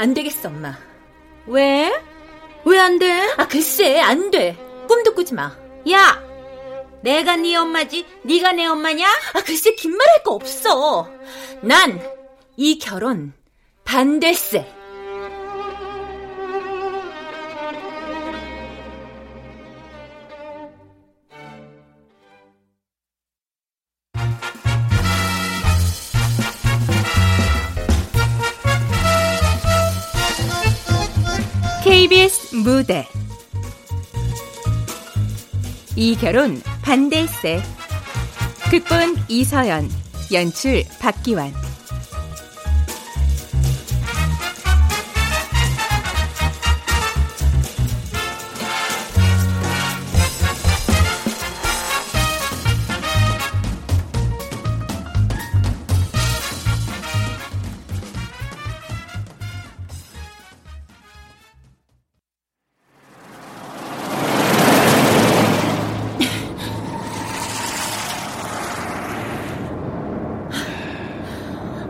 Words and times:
안 0.00 0.14
되겠어, 0.14 0.48
엄마. 0.48 0.78
왜? 1.46 1.92
왜 2.64 2.78
안 2.78 2.98
돼? 2.98 3.10
아, 3.36 3.46
글쎄, 3.46 4.00
안 4.00 4.30
돼. 4.30 4.56
꿈도 4.88 5.14
꾸지 5.14 5.34
마. 5.34 5.54
야! 5.90 6.22
내가 7.02 7.36
네 7.36 7.54
엄마지, 7.56 8.06
네가 8.22 8.52
내 8.52 8.64
엄마냐? 8.66 9.06
아, 9.34 9.40
글쎄, 9.42 9.74
긴 9.74 9.96
말할 9.96 10.22
거 10.22 10.32
없어. 10.32 11.06
난 11.62 12.00
이 12.56 12.78
결혼 12.78 13.32
반대세. 13.84 14.66
이 36.10 36.16
결혼 36.16 36.60
반대세. 36.82 37.62
극본 38.68 39.16
이서연 39.28 39.88
연출 40.32 40.82
박기환 40.98 41.52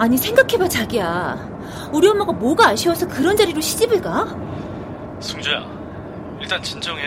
아니 0.00 0.16
생각해봐 0.16 0.66
자기야. 0.66 1.36
우리 1.92 2.08
엄마가 2.08 2.32
뭐가 2.32 2.68
아쉬워서 2.68 3.06
그런 3.06 3.36
자리로 3.36 3.60
시집을 3.60 4.00
가? 4.00 4.34
승주야, 5.20 5.62
일단 6.40 6.62
진정해. 6.62 7.02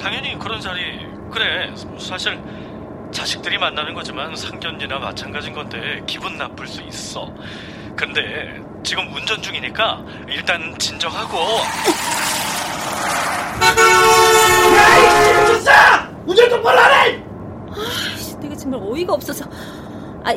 당연히 0.00 0.38
그런 0.38 0.58
자리 0.58 1.06
그래. 1.30 1.70
사실 1.98 2.40
자식들이 3.12 3.58
만나는 3.58 3.92
거지만 3.92 4.34
상견례나 4.34 5.00
마찬가지인 5.00 5.52
건데 5.52 6.02
기분 6.06 6.38
나쁠 6.38 6.66
수 6.66 6.80
있어. 6.80 7.30
근데 7.94 8.58
지금 8.82 9.12
운전 9.14 9.42
중이니까 9.42 10.02
일단 10.28 10.74
진정하고. 10.78 11.36
야이 14.76 15.46
진짜 15.46 16.10
운전 16.24 16.48
똑바로 16.48 16.78
하래! 16.78 17.22
아, 17.68 18.40
내가 18.40 18.56
정말 18.56 18.80
어이가 18.82 19.12
없어서. 19.12 19.44
아, 20.24 20.32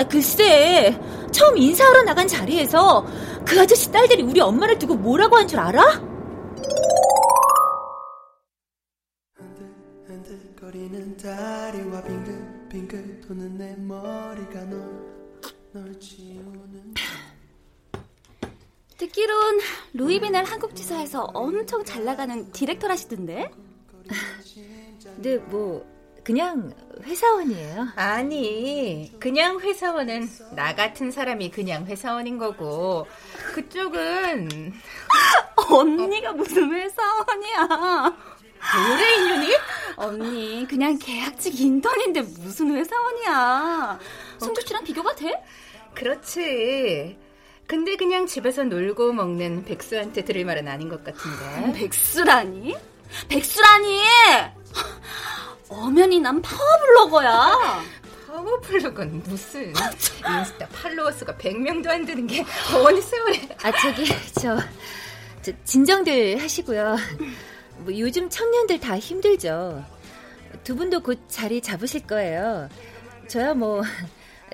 아, 0.00 0.04
글쎄, 0.04 0.98
처음 1.30 1.58
인사하러 1.58 2.04
나간 2.04 2.26
자리에서 2.26 3.04
그 3.46 3.60
아저씨 3.60 3.92
딸들이 3.92 4.22
우리 4.22 4.40
엄마를 4.40 4.78
두고 4.78 4.94
뭐라고 4.94 5.36
한 5.36 5.46
줄 5.46 5.60
알아? 5.60 5.82
흔들흔들거리는 10.06 11.18
다리와 11.18 12.02
빙글빙글 12.02 13.20
도는 13.20 13.58
내 13.58 13.76
머리가 13.76 14.64
널, 14.64 14.88
널 15.72 16.00
지우는 16.00 16.94
듣기론 18.96 19.60
루이비넬 19.92 20.46
한국지사에서 20.46 21.24
엄청 21.34 21.84
잘 21.84 22.06
나가는 22.06 22.50
디렉터라시던데? 22.52 23.50
네, 25.18 25.36
뭐 25.52 25.84
그냥 26.22 26.72
회사원이에요. 27.02 27.88
아니, 27.96 29.10
그냥 29.18 29.58
회사원은 29.60 30.28
나 30.54 30.74
같은 30.74 31.10
사람이 31.10 31.50
그냥 31.50 31.86
회사원인 31.86 32.38
거고 32.38 33.06
그쪽은 33.54 34.72
언니가 35.70 36.32
무슨 36.32 36.72
회사원이야? 36.72 38.16
노래 38.88 39.14
인연이? 39.16 39.48
언니 39.96 40.66
그냥 40.68 40.98
계약직 40.98 41.58
인턴인데 41.60 42.20
무슨 42.20 42.76
회사원이야? 42.76 43.98
승주 44.38 44.60
씨랑 44.66 44.84
비교가 44.84 45.14
돼? 45.14 45.32
그렇지. 45.94 47.18
근데 47.66 47.96
그냥 47.96 48.26
집에서 48.26 48.64
놀고 48.64 49.12
먹는 49.12 49.64
백수한테 49.64 50.24
들을 50.24 50.44
말은 50.44 50.68
아닌 50.68 50.88
것 50.88 51.02
같은데. 51.04 51.72
백수라니? 51.78 52.76
백수라니! 53.28 54.00
엄연히 55.70 56.20
난 56.20 56.42
파워블로거야. 56.42 57.82
파워블로거는 58.26 59.22
무슨 59.24 59.68
인스타 59.68 60.66
팔로워 60.72 61.10
수가 61.12 61.34
100명도 61.34 61.88
안 61.88 62.04
되는 62.04 62.26
게 62.26 62.44
어느 62.74 63.00
세월에. 63.00 63.48
아 63.62 63.72
저기 63.80 64.04
저, 64.40 64.58
저 65.42 65.52
진정들 65.64 66.40
하시고요. 66.42 66.96
뭐 67.78 67.98
요즘 67.98 68.28
청년들 68.28 68.80
다 68.80 68.98
힘들죠. 68.98 69.84
두 70.64 70.76
분도 70.76 71.00
곧 71.00 71.18
자리 71.28 71.60
잡으실 71.60 72.06
거예요. 72.06 72.68
저야 73.28 73.54
뭐 73.54 73.82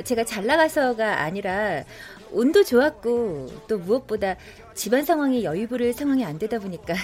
제가 0.04 0.24
잘 0.24 0.46
나가서가 0.46 1.22
아니라 1.22 1.82
운도 2.30 2.62
좋았고 2.64 3.64
또 3.68 3.78
무엇보다 3.78 4.36
집안 4.74 5.04
상황이 5.04 5.44
여유 5.44 5.66
부를 5.66 5.92
상황이 5.94 6.24
안 6.24 6.38
되다 6.38 6.58
보니까 6.58 6.94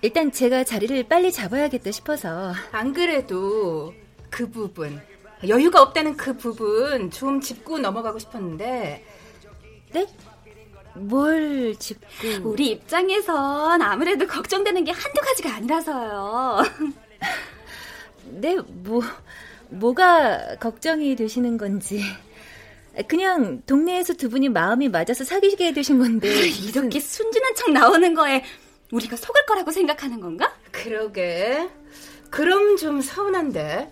일단 0.00 0.30
제가 0.30 0.64
자리를 0.64 1.08
빨리 1.08 1.32
잡아야겠다 1.32 1.90
싶어서. 1.90 2.52
안 2.70 2.92
그래도 2.92 3.92
그 4.30 4.48
부분, 4.48 5.00
여유가 5.46 5.82
없다는 5.82 6.16
그 6.16 6.36
부분 6.36 7.10
좀 7.10 7.40
짚고 7.40 7.78
넘어가고 7.78 8.18
싶었는데. 8.18 9.04
네? 9.92 10.06
뭘 10.94 11.74
짚고. 11.76 12.06
우리 12.44 12.70
입장에선 12.70 13.82
아무래도 13.82 14.26
걱정되는 14.26 14.84
게 14.84 14.92
한두 14.92 15.20
가지가 15.20 15.56
아니라서요. 15.56 16.62
네, 18.30 18.56
뭐, 18.66 19.02
뭐가 19.68 20.56
걱정이 20.56 21.16
되시는 21.16 21.58
건지. 21.58 22.02
그냥 23.06 23.62
동네에서 23.66 24.14
두 24.14 24.28
분이 24.28 24.48
마음이 24.48 24.88
맞아서 24.88 25.24
사귀게 25.24 25.72
되신 25.72 25.98
건데. 25.98 26.28
이렇게 26.68 27.00
순진한 27.00 27.54
척 27.56 27.70
나오는 27.72 28.14
거에 28.14 28.44
우리가 28.92 29.16
속을 29.16 29.44
거라고 29.46 29.70
생각하는 29.70 30.20
건가? 30.20 30.52
그러게. 30.72 31.68
그럼 32.30 32.76
좀 32.76 33.00
서운한데. 33.00 33.90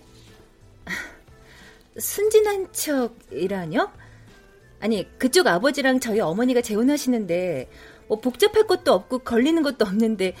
순진한 1.99 2.71
척이라뇨? 2.71 3.89
아니, 4.79 5.07
그쪽 5.17 5.47
아버지랑 5.47 5.99
저희 5.99 6.19
어머니가 6.19 6.61
재혼하시는데, 6.61 7.69
뭐 8.07 8.19
복잡할 8.19 8.67
것도 8.67 8.93
없고 8.93 9.19
걸리는 9.19 9.61
것도 9.63 9.85
없는데, 9.85 10.35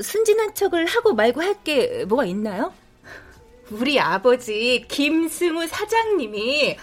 순진한 0.00 0.54
척을 0.54 0.86
하고 0.86 1.14
말고 1.14 1.40
할 1.42 1.56
게 1.62 2.04
뭐가 2.06 2.24
있나요? 2.26 2.72
우리 3.70 3.98
아버지 3.98 4.84
김승우 4.88 5.66
사장님이 5.66 6.76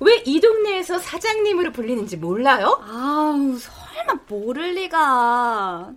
왜 0.00 0.22
이 0.24 0.40
동네에서 0.40 0.98
사장님으로 0.98 1.72
불리는지 1.72 2.16
몰라요? 2.16 2.78
아우, 2.82 3.58
설마 3.58 4.20
모를 4.28 4.74
리가. 4.74 5.92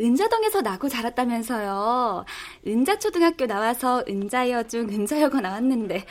은자동에서 0.00 0.62
나고 0.62 0.88
자랐다면서요. 0.88 2.24
은자초등학교 2.66 3.46
나와서 3.46 4.02
은자여중, 4.08 4.88
은자여고 4.88 5.40
나왔는데, 5.40 6.04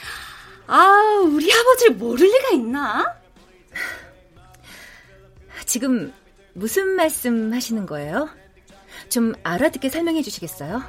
아, 0.67 1.21
우리 1.25 1.51
아버지를 1.51 1.95
모를 1.95 2.27
리가 2.27 2.49
있나? 2.51 3.17
지금 5.65 6.13
무슨 6.53 6.87
말씀 6.95 7.53
하시는 7.53 7.85
거예요? 7.85 8.29
좀 9.09 9.33
알아듣게 9.43 9.89
설명해 9.89 10.21
주시겠어요? 10.21 10.83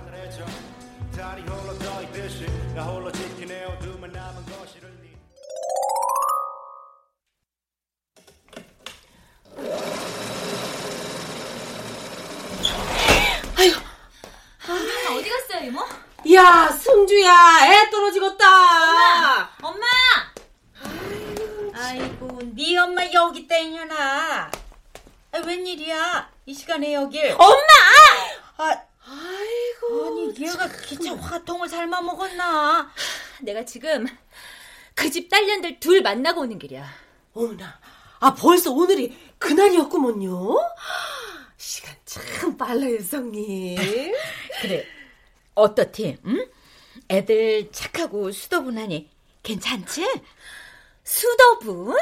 승주야, 17.20 17.58
애 17.64 17.90
떨어지겠다. 17.90 18.46
엄마, 18.48 19.48
엄마. 19.62 19.86
아이고, 21.74 22.38
네 22.54 22.76
엄마 22.78 23.02
여기 23.12 23.40
있다 23.40 23.56
이년아. 23.58 24.50
아, 25.32 25.38
웬일이야? 25.38 26.30
이 26.46 26.54
시간에 26.54 26.94
여길? 26.94 27.34
엄마! 27.38 27.56
아, 28.56 28.82
아이고. 29.06 30.06
아니, 30.06 30.34
얘가 30.46 30.66
기차 30.86 31.14
화통을 31.14 31.68
삶아 31.68 32.00
먹었나? 32.00 32.90
내가 33.42 33.64
지금 33.66 34.06
그 34.94 35.10
집 35.10 35.28
딸년들 35.28 35.78
둘 35.80 36.00
만나고 36.02 36.40
오는 36.42 36.58
길이야. 36.58 36.86
어머나. 37.34 37.78
아, 38.20 38.34
벌써 38.34 38.72
오늘이 38.72 39.16
그날이었구먼요. 39.38 40.56
시간 41.58 41.94
참 42.06 42.56
빨라요, 42.56 43.02
성님. 43.02 43.76
그래, 44.62 44.86
어떻디? 45.54 46.18
응? 46.24 46.46
애들 47.10 47.70
착하고 47.72 48.30
수더분하니 48.30 49.10
괜찮지? 49.42 50.06
수더분? 51.02 51.96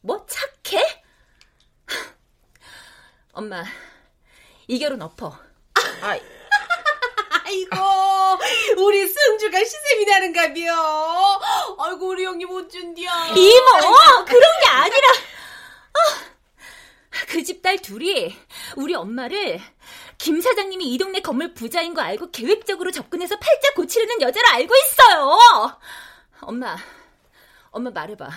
뭐 0.00 0.26
착해? 0.26 1.02
엄마, 3.32 3.64
이 4.66 4.78
결혼 4.78 5.02
엎어. 5.02 5.38
아, 6.02 6.18
아이고, 7.44 7.76
우리 8.78 9.06
승주가 9.06 9.58
시세미나는가비요. 9.64 10.72
아이고, 11.78 12.08
우리 12.08 12.24
형님 12.24 12.48
못 12.48 12.68
준디야. 12.68 13.28
이모, 13.28 14.24
그런 14.26 14.60
게 14.62 14.68
아니라. 14.68 15.08
어, 15.94 15.98
그 17.28 17.44
집 17.44 17.62
딸 17.62 17.78
둘이 17.78 18.36
우리 18.76 18.94
엄마를 18.94 19.60
김 20.18 20.40
사장님이 20.40 20.92
이 20.92 20.98
동네 20.98 21.20
건물 21.20 21.52
부자인 21.54 21.94
거 21.94 22.00
알고 22.02 22.30
계획적으로 22.30 22.90
접근해서 22.90 23.36
팔자 23.36 23.74
고치려는 23.74 24.20
여자를 24.20 24.48
알고 24.54 24.74
있어요. 24.74 25.38
엄마, 26.40 26.76
엄마 27.70 27.90
말해봐. 27.90 28.28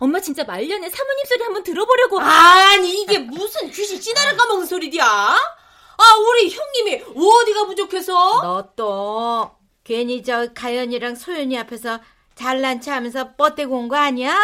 엄마 0.00 0.20
진짜 0.20 0.44
말년에 0.44 0.88
사모님 0.88 1.24
소리 1.26 1.42
한번 1.42 1.62
들어보려고. 1.62 2.20
아니 2.20 3.02
이게 3.02 3.18
무슨 3.18 3.70
귀신 3.70 4.00
씨나라 4.00 4.36
까먹은 4.36 4.66
소리디야? 4.66 5.04
아 5.04 6.14
우리 6.18 6.50
형님이 6.50 7.02
어디가 7.02 7.66
부족해서? 7.66 8.42
너 8.42 8.72
또 8.76 9.50
괜히 9.84 10.22
저 10.22 10.52
가연이랑 10.52 11.14
소연이 11.14 11.56
앞에서 11.58 12.00
잘난 12.34 12.80
체 12.80 12.90
하면서 12.90 13.34
뻗대고 13.34 13.74
온 13.76 13.88
거 13.88 13.96
아니야? 13.96 14.36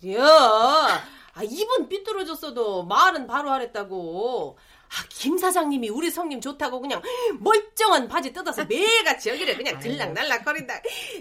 그래요. 0.00 0.22
아 0.22 1.42
입은 1.42 1.88
삐뚤어졌어도 1.88 2.84
말은 2.84 3.26
바로 3.26 3.50
하랬다고. 3.50 4.58
아, 4.92 5.04
김 5.08 5.38
사장님이 5.38 5.88
우리 5.88 6.10
성님 6.10 6.40
좋다고 6.40 6.80
그냥 6.80 7.00
멀쩡한 7.38 8.08
바지 8.08 8.32
뜯어서 8.32 8.64
매일같이 8.64 9.28
여기를 9.30 9.56
그냥 9.56 9.78
들락날락 9.78 10.44
거린다. 10.44 10.74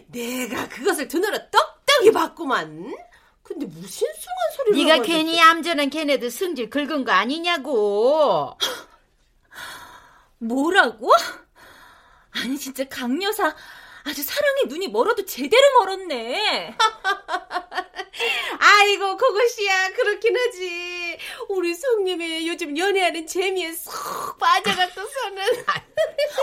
내가 0.08 0.68
그것을 0.70 1.08
두느러 1.08 1.38
떡떡이 1.50 2.12
봤구만. 2.12 2.96
근데 3.44 3.66
무슨 3.66 4.08
숭한 4.14 4.38
소리를 4.56 4.78
네가 4.84 4.94
하고 4.96 5.04
괜히? 5.04 5.38
얌전한 5.38 5.90
걔네들 5.90 6.32
승질 6.32 6.70
긁은 6.70 7.04
거 7.04 7.12
아니냐고. 7.12 8.58
뭐라고? 10.40 11.12
아니 12.32 12.58
진짜 12.58 12.84
강여사 12.88 13.56
아주 14.04 14.24
사랑의 14.24 14.66
눈이 14.68 14.88
멀어도 14.90 15.26
제대로 15.26 15.62
멀었네. 15.80 16.76
아이고 18.60 19.18
그것이야 19.18 19.92
그렇긴 19.94 20.38
하지. 20.38 21.18
우리 21.50 21.74
성님이 21.74 22.48
요즘 22.48 22.78
연애하는 22.78 23.26
재미에 23.28 23.72
쏙 23.74 24.38
빠져갖고서는. 24.38 25.44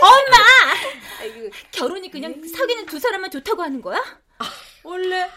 엄마! 0.01 1.21
아이고 1.21 1.49
결혼이 1.71 2.09
그냥 2.11 2.41
사귀는 2.47 2.85
두 2.85 2.99
사람만 2.99 3.31
좋다고 3.31 3.61
하는 3.61 3.81
거야? 3.81 4.03
원래 4.83 5.29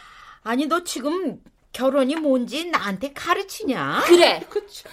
아니 0.42 0.66
너 0.66 0.84
지금 0.84 1.42
결혼이 1.72 2.16
뭔지 2.16 2.64
나한테 2.66 3.12
가르치냐? 3.12 4.02
그래. 4.06 4.44
그쵸. 4.48 4.88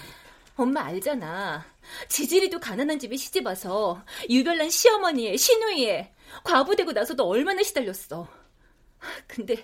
엄마 0.56 0.86
알잖아. 0.86 1.66
지질이도 2.10 2.60
가난한 2.60 3.00
집에 3.00 3.16
시집 3.16 3.46
와서 3.46 4.04
유별난 4.30 4.70
시어머니에 4.70 5.38
시누이에 5.38 6.12
과부되고 6.44 6.92
나서도 6.92 7.24
얼마나 7.28 7.64
시달렸어. 7.64 8.28
근데 9.28 9.64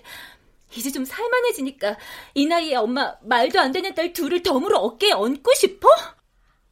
이제 0.76 0.90
좀 0.90 1.04
살만해지니까 1.04 1.96
이 2.34 2.46
나이에 2.46 2.76
엄마 2.76 3.14
말도 3.22 3.60
안 3.60 3.72
되는 3.72 3.94
딸 3.94 4.12
둘을 4.12 4.42
덤으로 4.42 4.78
어깨에 4.78 5.12
얹고 5.12 5.54
싶어? 5.54 5.88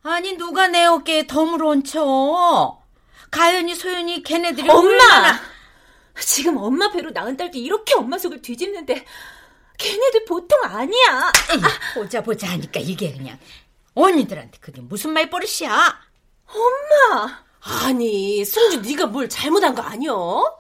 아니 0.03 0.37
누가 0.37 0.67
내 0.69 0.85
어깨에 0.85 1.27
덤을 1.27 1.65
얹혀? 1.65 2.79
가연이 3.31 3.75
소연이 3.75 4.23
걔네들이 4.23 4.69
엄마! 4.69 4.81
얼마나- 4.81 5.41
지금 6.21 6.57
엄마 6.59 6.91
배로 6.91 7.11
낳은 7.11 7.37
딸도 7.37 7.59
이렇게 7.59 7.95
엄마 7.95 8.19
속을 8.19 8.43
뒤집는데 8.43 9.05
걔네들 9.79 10.25
보통 10.27 10.59
아니야. 10.63 11.33
에이, 11.55 11.61
보자 11.95 12.23
보자 12.23 12.51
하니까 12.51 12.79
이게 12.81 13.13
그냥 13.13 13.39
언니들한테 13.95 14.59
그게 14.61 14.81
무슨 14.83 15.13
말버릇이야? 15.13 16.01
엄마! 16.49 17.43
아니 17.61 18.45
승주 18.45 18.81
네가 18.81 19.07
뭘 19.07 19.29
잘못한 19.29 19.75
거 19.75 19.83
아니여? 19.83 20.59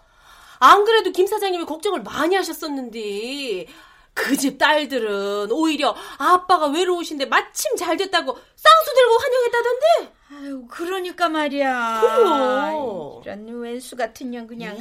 안 0.62 0.84
그래도 0.84 1.10
김 1.10 1.26
사장님이 1.26 1.64
걱정을 1.66 2.02
많이 2.02 2.34
하셨었는데 2.36 3.66
그 4.14 4.36
집 4.36 4.58
딸들은 4.58 5.50
오히려 5.52 5.96
아빠가 6.18 6.66
외로우신데 6.66 7.26
마침 7.26 7.76
잘 7.76 7.96
됐다고 7.96 8.32
쌍수 8.32 8.94
들고 8.94 9.18
환영했다던데. 9.18 10.12
아유 10.34 10.66
그러니까 10.68 11.28
말이야. 11.28 12.00
그래요. 12.00 13.20
이런 13.24 13.60
왼수 13.60 13.96
같은 13.96 14.30
년 14.30 14.46
그냥. 14.46 14.76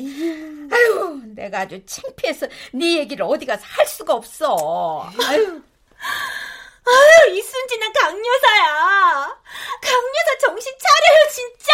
아유 0.71 1.21
내가 1.33 1.61
아주 1.61 1.81
창피해서 1.85 2.47
네 2.73 2.97
얘기를 2.99 3.25
어디 3.25 3.45
가서 3.45 3.63
할 3.65 3.85
수가 3.87 4.13
없어. 4.13 5.09
아유. 5.23 5.61
아유, 6.83 7.35
이순진아 7.35 7.91
강여사야. 7.93 9.37
강여사 9.81 10.37
정신 10.41 10.73
차려요, 10.77 11.29
진짜. 11.31 11.71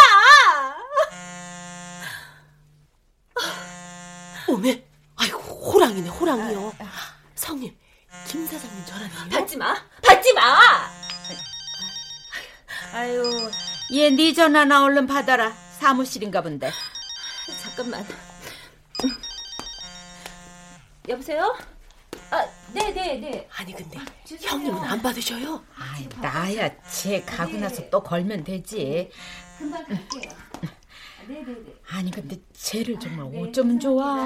오메, 4.47 4.83
아이고 5.17 5.39
호랑이네 5.39 6.09
호랑이요. 6.09 6.73
성님, 7.35 7.75
김 8.27 8.45
사장님 8.47 8.85
전화네요. 8.85 9.29
받지 9.29 9.57
마. 9.57 9.75
받지 10.01 10.33
마. 10.33 10.41
아유 12.93 13.51
얘네 13.93 14.33
전화나 14.33 14.83
얼른 14.83 15.07
받아라. 15.07 15.51
사무실인가 15.79 16.41
본데. 16.41 16.71
잠깐만. 17.61 18.05
여보세요? 21.07 21.55
아, 22.31 22.45
네, 22.73 22.91
네, 22.91 23.15
네. 23.17 23.49
아니 23.55 23.73
근데 23.73 23.99
죄송해요. 24.25 24.49
형님은 24.49 24.83
안 24.89 25.01
받으셔요? 25.01 25.63
아이 25.77 26.07
나야 26.21 26.69
쟤 26.89 27.21
가고 27.23 27.57
나서 27.57 27.89
또 27.89 28.01
걸면 28.01 28.43
되지. 28.43 29.11
금방 29.57 29.85
갈게요. 29.85 30.31
네, 31.27 31.43
네, 31.45 31.53
네. 31.53 31.73
아니 31.89 32.11
근데 32.11 32.37
쟤를 32.53 32.97
정말 32.99 33.27
어쩌면 33.43 33.79
좋아. 33.79 34.25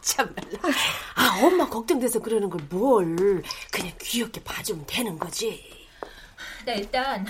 참말라. 0.00 0.58
아 1.14 1.40
엄마 1.42 1.68
걱정돼서 1.68 2.18
그러는 2.20 2.48
걸 2.50 2.58
뭘 2.70 3.42
그냥 3.70 3.92
귀엽게 4.00 4.42
봐주면 4.42 4.84
되는 4.86 5.18
거지. 5.18 5.62
나 6.66 6.72
일단 6.72 7.26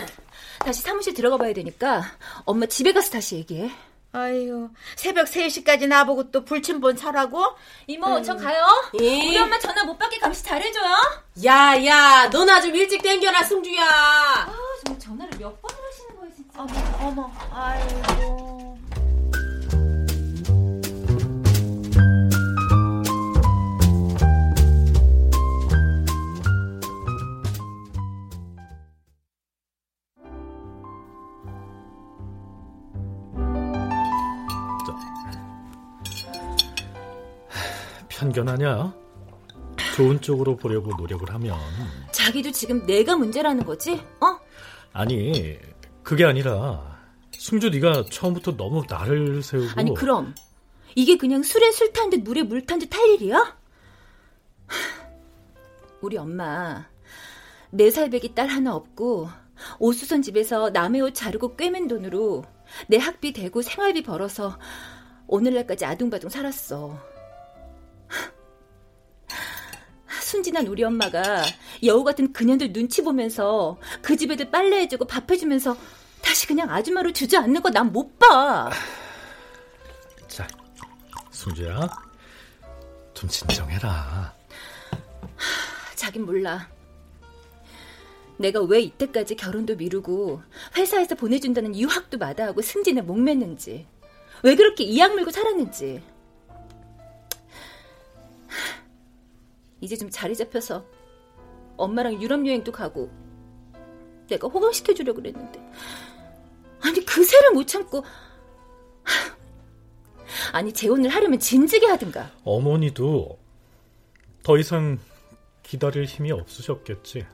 다시 0.61 0.83
사무실 0.83 1.15
들어가 1.15 1.37
봐야 1.37 1.53
되니까 1.53 2.03
엄마 2.45 2.67
집에 2.67 2.93
가서 2.93 3.11
다시 3.11 3.37
얘기해. 3.37 3.71
아유 4.13 4.71
새벽 4.97 5.27
3시까지 5.27 5.87
나보고 5.87 6.31
또 6.31 6.43
불침번 6.45 6.97
사라고? 6.97 7.45
이모, 7.87 8.23
저 8.23 8.35
가요. 8.37 8.65
예. 9.01 9.29
우리 9.29 9.37
엄마 9.39 9.59
전화 9.59 9.85
못 9.85 9.99
받게 9.99 10.19
감시 10.19 10.43
잘해줘요. 10.45 10.95
야 11.45 11.85
야, 11.85 12.29
너나 12.33 12.61
좀 12.63 12.75
일찍 12.75 13.03
땡겨라 13.03 13.43
승주야. 13.45 13.85
아, 13.85 14.55
정말 14.85 14.99
전화를 14.99 15.39
몇 15.39 15.61
번을 15.61 15.77
하시는 15.87 16.17
거예요, 16.17 16.35
진짜. 16.35 16.99
어머 17.07 17.31
아이고. 17.53 18.68
편견하냐? 38.33 38.95
좋은 39.97 40.21
쪽으로 40.21 40.57
보려고 40.57 40.95
노력을 40.97 41.29
하면 41.35 41.57
자기도 42.13 42.51
지금 42.53 42.85
내가 42.87 43.17
문제라는 43.17 43.65
거지? 43.65 43.95
어? 44.21 44.39
아니 44.93 45.59
그게 46.03 46.25
아니라 46.25 46.99
승주 47.33 47.71
네가 47.71 48.05
처음부터 48.11 48.57
너무 48.57 48.85
나를 48.89 49.43
세우고 49.43 49.71
아니 49.77 49.95
그럼 49.95 50.35
이게 50.95 51.17
그냥 51.17 51.43
술에 51.43 51.71
술 51.73 51.93
탄 51.93 52.11
듯 52.11 52.21
물에 52.23 52.43
물 52.43 52.65
탄 52.67 52.79
듯 52.79 52.93
할 52.95 53.09
일이야? 53.11 53.57
우리 56.01 56.17
엄마 56.17 56.87
네 57.71 57.91
살배기 57.91 58.35
딸 58.35 58.49
하나 58.49 58.75
없고 58.75 59.29
옷수선 59.79 60.23
집에서 60.23 60.71
남의 60.71 61.01
옷 61.03 61.15
자르고 61.15 61.57
꿰맨 61.57 61.89
돈으로 61.89 62.45
내 62.89 62.97
학비 62.99 63.33
대고 63.33 63.63
생활비 63.63 64.03
벌어서 64.03 64.59
오늘날까지 65.27 65.85
아둥바둥 65.85 66.31
살았어. 66.31 66.99
순진한 70.29 70.67
우리 70.67 70.85
엄마가 70.85 71.43
여우 71.85 72.05
같은 72.05 72.33
그년들 72.35 72.73
눈치 72.75 73.03
보면서 73.03 73.79
그 74.03 74.15
집 74.19 74.31
애들 74.31 74.51
빨래해주고 74.51 75.07
밥해주면서 75.07 75.75
다시 76.21 76.47
그냥 76.47 76.69
아줌마로 76.71 77.13
주저앉는 77.13 77.63
거 77.63 77.71
난 77.71 77.93
못 77.93 78.19
봐. 78.19 78.69
자 80.27 80.47
승주야 81.31 81.89
좀 83.15 83.31
진정해라 83.31 84.35
자긴 85.95 86.27
몰라. 86.27 86.69
내가 88.37 88.61
왜 88.63 88.81
이때까지 88.83 89.35
결혼도 89.37 89.77
미루고 89.77 90.43
회사에서 90.77 91.15
보내준다는 91.15 91.75
유학도 91.77 92.19
마다하고 92.19 92.61
승진에 92.63 93.01
목맸는지 93.03 93.87
왜 94.43 94.55
그렇게 94.57 94.85
이악 94.85 95.15
물고 95.15 95.31
살았는지 95.31 96.03
이제 99.81 99.97
좀 99.97 100.11
자리 100.11 100.35
잡혀서 100.35 100.85
엄마랑 101.77 102.21
유럽 102.21 102.47
여행도 102.47 102.73
가고 102.73 103.11
내가 104.29 104.49
호강시켜 104.49 104.95
주려고 104.95 105.21
그랬는데 105.21 105.61
아니 106.83 107.05
그새를 107.05 107.53
못 107.53 107.67
참고 107.67 108.05
아니 110.53 110.73
재혼을 110.73 111.09
하려면 111.11 111.39
진지게 111.39 111.87
하든가 111.87 112.31
어머니도 112.45 113.39
더 114.43 114.59
이상 114.59 114.99
기다릴 115.63 116.07
힘이 116.07 116.33
없으셨겠지. 116.33 117.27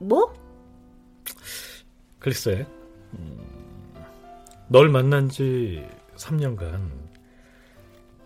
뭐? 0.00 0.34
글쎄, 2.18 2.66
음, 3.12 3.94
널 4.68 4.88
만난 4.88 5.28
지 5.28 5.86
3년간 6.16 6.90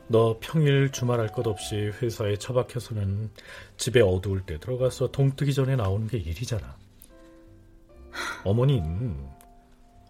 너 0.09 0.38
평일 0.41 0.91
주말 0.91 1.21
할 1.21 1.29
것 1.29 1.47
없이 1.47 1.93
회사에 2.00 2.37
처박혀서는 2.37 3.31
집에 3.77 4.00
어두울 4.00 4.45
때 4.45 4.59
들어가서 4.59 5.11
동뜨기 5.11 5.53
전에 5.53 5.77
나오는 5.77 6.07
게 6.09 6.17
일이잖아. 6.17 6.77
어머니는 8.45 9.29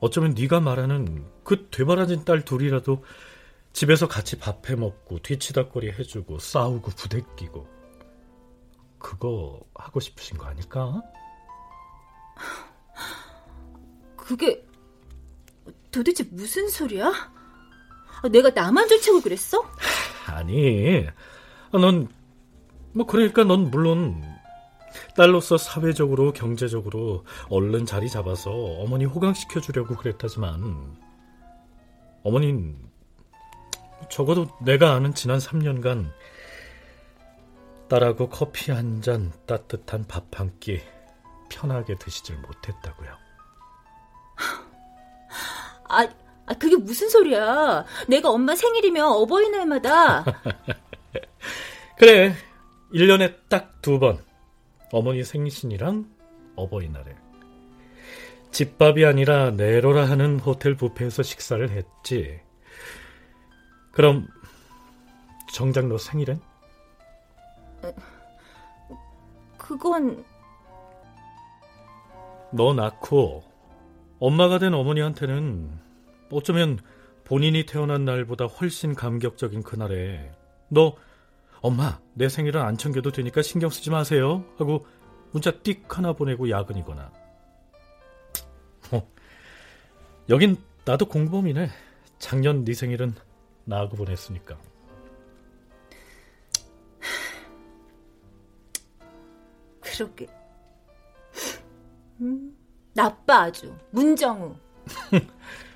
어쩌면 0.00 0.34
네가 0.34 0.60
말하는 0.60 1.26
그 1.42 1.68
되바라진 1.70 2.24
딸 2.24 2.44
둘이라도 2.44 3.04
집에서 3.72 4.06
같이 4.06 4.38
밥해 4.38 4.76
먹고 4.76 5.18
뒤치다거리 5.18 5.90
해주고 5.90 6.38
싸우고 6.38 6.92
부대끼고 6.92 7.66
그거 8.98 9.60
하고 9.74 9.98
싶으신 10.00 10.38
거 10.38 10.46
아닐까? 10.46 11.02
그게 14.16 14.64
도대체 15.90 16.24
무슨 16.30 16.68
소리야? 16.68 17.32
내가 18.30 18.50
나만 18.50 18.88
좋자고 18.88 19.20
그랬어? 19.20 19.62
아니, 20.26 21.06
넌, 21.72 22.08
뭐, 22.92 23.06
그러니까 23.06 23.44
넌 23.44 23.70
물론, 23.70 24.22
딸로서 25.16 25.58
사회적으로, 25.58 26.32
경제적으로 26.32 27.24
얼른 27.50 27.86
자리 27.86 28.08
잡아서 28.08 28.50
어머니 28.50 29.04
호강시켜주려고 29.04 29.96
그랬다지만, 29.96 30.96
어머닌, 32.24 32.76
적어도 34.10 34.46
내가 34.62 34.92
아는 34.94 35.14
지난 35.14 35.38
3년간, 35.38 36.10
딸하고 37.88 38.28
커피 38.28 38.70
한 38.72 39.00
잔, 39.00 39.32
따뜻한 39.46 40.04
밥 40.06 40.26
한 40.38 40.52
끼, 40.60 40.80
편하게 41.48 41.96
드시질 41.96 42.36
못했다고요. 42.38 43.10
아, 45.88 46.06
아, 46.48 46.54
그게 46.54 46.76
무슨 46.76 47.08
소리야. 47.10 47.84
내가 48.08 48.30
엄마 48.30 48.54
생일이면 48.56 49.06
어버이날마다. 49.06 50.24
그래. 51.98 52.34
1년에 52.92 53.34
딱 53.48 53.78
두 53.82 53.98
번. 53.98 54.18
어머니 54.92 55.22
생신이랑 55.24 56.06
어버이날에. 56.56 57.14
집밥이 58.50 59.04
아니라 59.04 59.50
내로라 59.50 60.08
하는 60.08 60.40
호텔 60.40 60.74
뷔페에서 60.76 61.22
식사를 61.22 61.70
했지. 61.70 62.40
그럼 63.92 64.26
정작 65.52 65.86
너 65.86 65.96
생일은? 65.98 66.40
그건 69.56 70.24
너 72.52 72.72
낳고 72.74 73.44
엄마가 74.18 74.58
된 74.58 74.74
어머니한테는 74.74 75.70
어쩌면 76.30 76.78
본인이 77.24 77.66
태어난 77.66 78.04
날보다 78.04 78.46
훨씬 78.46 78.94
감격적인 78.94 79.62
그날에 79.62 80.30
너 80.68 80.96
엄마 81.60 82.00
내 82.14 82.28
생일은 82.28 82.60
안 82.60 82.78
챙겨도 82.78 83.10
되니까 83.12 83.42
신경 83.42 83.70
쓰지 83.70 83.90
마세요. 83.90 84.44
하고 84.56 84.86
문자 85.32 85.50
띡 85.50 85.88
하나 85.88 86.12
보내고 86.12 86.50
야근이거나. 86.50 87.10
어, 88.92 89.08
여긴 90.28 90.56
나도 90.84 91.06
공범이네. 91.06 91.70
작년 92.18 92.64
네 92.64 92.74
생일은 92.74 93.14
나하고 93.64 93.96
보냈으니까. 93.96 94.56
그러게. 99.80 100.26
음, 102.20 102.56
나빠 102.94 103.42
아주. 103.42 103.76
문정우 103.90 104.54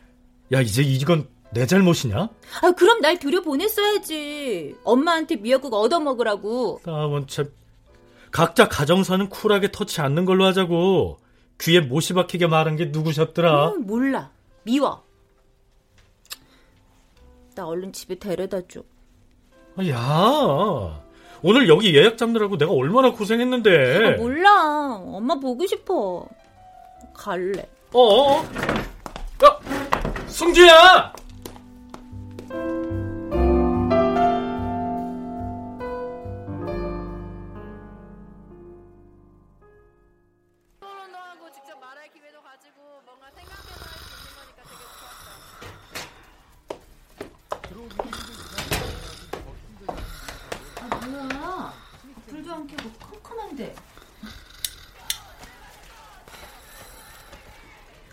야 0.52 0.60
이제 0.60 0.82
이건 0.82 1.28
내 1.50 1.66
잘못이냐? 1.66 2.16
아 2.62 2.70
그럼 2.76 3.00
날 3.00 3.18
들여보냈어야지. 3.18 4.76
엄마한테 4.84 5.36
미역국 5.36 5.72
얻어먹으라고. 5.74 6.80
나원 6.84 7.26
참 7.26 7.50
각자 8.30 8.68
가정사는 8.68 9.28
쿨하게 9.28 9.70
터치 9.72 10.00
않는 10.00 10.24
걸로 10.24 10.44
하자고. 10.44 11.18
귀에 11.60 11.80
못이 11.80 12.14
박히게 12.14 12.46
말한 12.48 12.76
게 12.76 12.86
누구셨더라? 12.86 13.68
음, 13.72 13.86
몰라. 13.86 14.30
미워. 14.64 15.04
나 17.54 17.66
얼른 17.66 17.92
집에 17.92 18.14
데려다 18.16 18.58
아, 19.76 19.86
야. 19.88 21.02
오늘 21.42 21.68
여기 21.68 21.94
예약 21.94 22.16
잡느라고 22.18 22.56
내가 22.56 22.72
얼마나 22.72 23.12
고생했는데. 23.12 24.14
아, 24.14 24.16
몰라. 24.16 24.96
엄마 24.96 25.34
보고 25.36 25.66
싶어. 25.66 26.26
갈래. 27.14 27.68
어어 27.92 28.40
어? 28.40 28.42
야 28.42 28.81
승주야! 30.42 31.12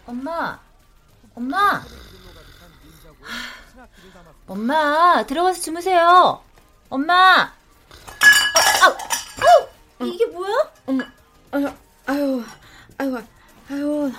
엄마, 0.09 0.59
엄마, 1.35 1.83
엄마 4.47 5.25
들어가서 5.25 5.61
주무세요. 5.61 6.41
엄마. 6.89 7.13
아, 7.43 7.53
아, 8.85 9.67
아, 9.99 10.05
이게 10.05 10.25
뭐야? 10.25 10.73
어머, 10.85 11.03
아유, 11.51 11.69
아유, 12.05 12.43
아유, 12.97 13.17
아유, 13.69 14.11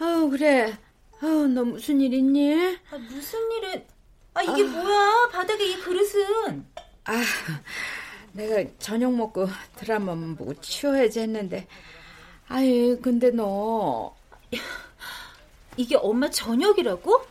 아유, 0.00 0.30
그래. 0.30 0.78
아유, 1.22 1.46
너 1.48 1.64
무슨 1.64 2.00
일 2.00 2.14
있니? 2.14 2.78
아, 2.90 2.96
무슨 2.96 3.38
일은? 3.52 3.86
아, 4.34 4.42
이게 4.42 4.62
아. 4.62 4.66
뭐야? 4.66 5.28
바닥에 5.32 5.66
이 5.66 5.76
그릇은? 5.80 6.66
아, 7.04 7.22
내가 8.32 8.70
저녁 8.78 9.12
먹고 9.14 9.48
드라마만 9.76 10.36
보고 10.36 10.54
치워야지 10.54 11.20
했는데, 11.20 11.66
아이, 12.48 12.96
근데 13.00 13.30
너. 13.30 14.14
이게 15.76 15.96
엄마 15.96 16.28
저녁이라고? 16.28 17.24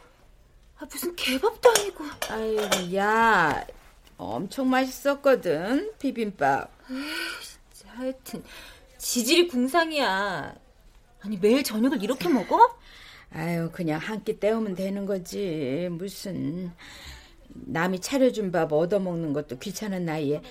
아, 0.80 0.86
무슨 0.86 1.16
개밥도 1.16 1.70
아니고. 1.70 2.04
아이고, 2.30 2.96
야. 2.96 3.66
엄청 4.18 4.70
맛있었거든, 4.70 5.94
비빔밥. 6.00 6.72
에이, 6.92 6.98
진짜 7.74 7.94
하여튼 7.96 8.44
지질이 8.98 9.48
궁상이야. 9.48 10.56
아니, 11.22 11.38
매일 11.38 11.64
저녁을 11.64 12.02
이렇게 12.04 12.28
먹어? 12.30 12.78
아유, 13.32 13.70
그냥 13.72 14.00
한 14.00 14.24
끼 14.24 14.40
때우면 14.40 14.76
되는 14.76 15.06
거지. 15.06 15.88
무슨 15.92 16.72
남이 17.50 18.00
차려준 18.02 18.52
밥 18.52 18.72
얻어먹는 18.74 19.34
것도 19.34 19.60
귀찮은 19.60 20.06
나이에 20.06 20.42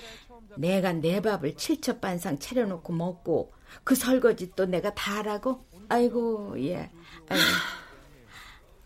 내가 0.57 0.93
내 0.93 1.21
밥을 1.21 1.55
칠첩반상 1.55 2.39
차려놓고 2.39 2.93
먹고 2.93 3.53
그 3.83 3.95
설거지 3.95 4.51
또 4.55 4.65
내가 4.65 4.93
다 4.93 5.17
하라고? 5.17 5.65
아이고, 5.89 6.55
예. 6.63 6.89
아이고. 7.29 7.43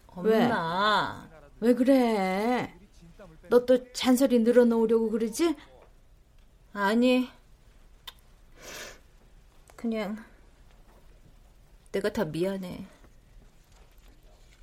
엄마. 0.08 0.30
왜? 0.30 0.48
왜 1.64 1.74
그래? 1.74 2.74
너 3.50 3.66
또 3.66 3.92
잔소리 3.94 4.40
늘어놓으려고 4.40 5.10
그러지? 5.12 5.56
아니. 6.74 7.30
그냥 9.78 10.18
내가 11.94 12.12
다 12.12 12.26
미안해. 12.26 12.86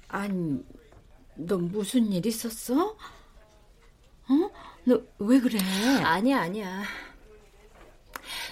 아니, 0.09 0.63
너 1.37 1.57
무슨 1.57 2.13
일 2.13 2.27
있었어? 2.27 2.91
어? 4.29 4.51
너 4.85 5.01
왜 5.19 5.41
그래? 5.41 5.59
아니야, 6.05 6.41
아니야. 6.41 6.83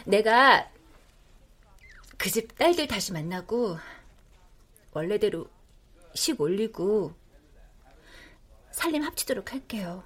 내가 0.06 0.70
그 2.16 2.30
집 2.30 2.56
딸들 2.56 2.86
다시 2.88 3.12
만나고 3.12 3.76
원래대로 4.92 5.48
식 6.14 6.40
올리고 6.40 7.12
살림 8.78 9.02
합치도록 9.02 9.52
할게요. 9.52 10.04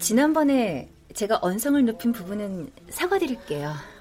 지난번에 0.00 0.90
제가 1.14 1.38
언성을 1.40 1.84
높인 1.84 2.10
부분은 2.10 2.72
사과드릴게요. 2.90 3.91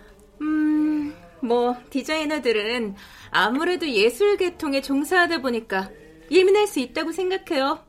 음, 1.44 1.48
뭐 1.48 1.76
디자이너들은 1.90 2.96
아무래도 3.32 3.90
예술 3.90 4.38
계통에 4.38 4.82
종사하다 4.82 5.40
보니까 5.40 5.90
예민할 6.30 6.68
수 6.68 6.80
있다고 6.80 7.12
생각해요. 7.12 7.84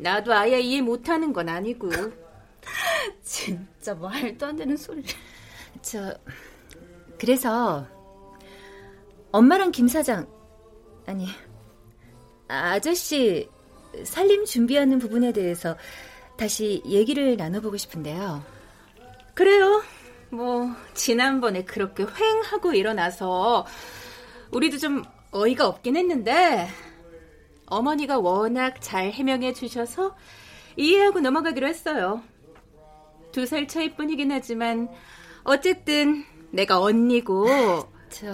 나도 0.00 0.32
아예 0.32 0.60
이해 0.60 0.80
못하는 0.80 1.32
건 1.32 1.48
아니고. 1.48 1.90
진짜 3.22 3.94
말도 3.94 4.46
안 4.46 4.56
되는 4.56 4.76
소리를. 4.76 5.08
저 5.82 6.14
그래서 7.18 7.86
엄마랑 9.32 9.70
김 9.70 9.88
사장 9.88 10.26
아니 11.06 11.26
아저씨 12.48 13.48
살림 14.04 14.44
준비하는 14.44 14.98
부분에 14.98 15.32
대해서 15.32 15.76
다시 16.36 16.82
얘기를 16.86 17.36
나눠보고 17.36 17.76
싶은데요. 17.76 18.42
그래요. 19.34 19.82
뭐 20.30 20.70
지난번에 20.94 21.64
그렇게 21.64 22.04
휑하고 22.04 22.74
일어나서 22.74 23.66
우리도 24.52 24.78
좀 24.78 25.02
어이가 25.30 25.66
없긴 25.66 25.96
했는데 25.96 26.68
어머니가 27.66 28.18
워낙 28.18 28.76
잘 28.80 29.10
해명해 29.10 29.52
주셔서 29.52 30.16
이해하고 30.76 31.20
넘어가기로 31.20 31.66
했어요. 31.66 32.22
두 33.32 33.44
살 33.46 33.68
차이뿐이긴 33.68 34.32
하지만 34.32 34.88
어쨌든 35.44 36.24
내가 36.50 36.80
언니고 36.80 37.46
저 38.08 38.26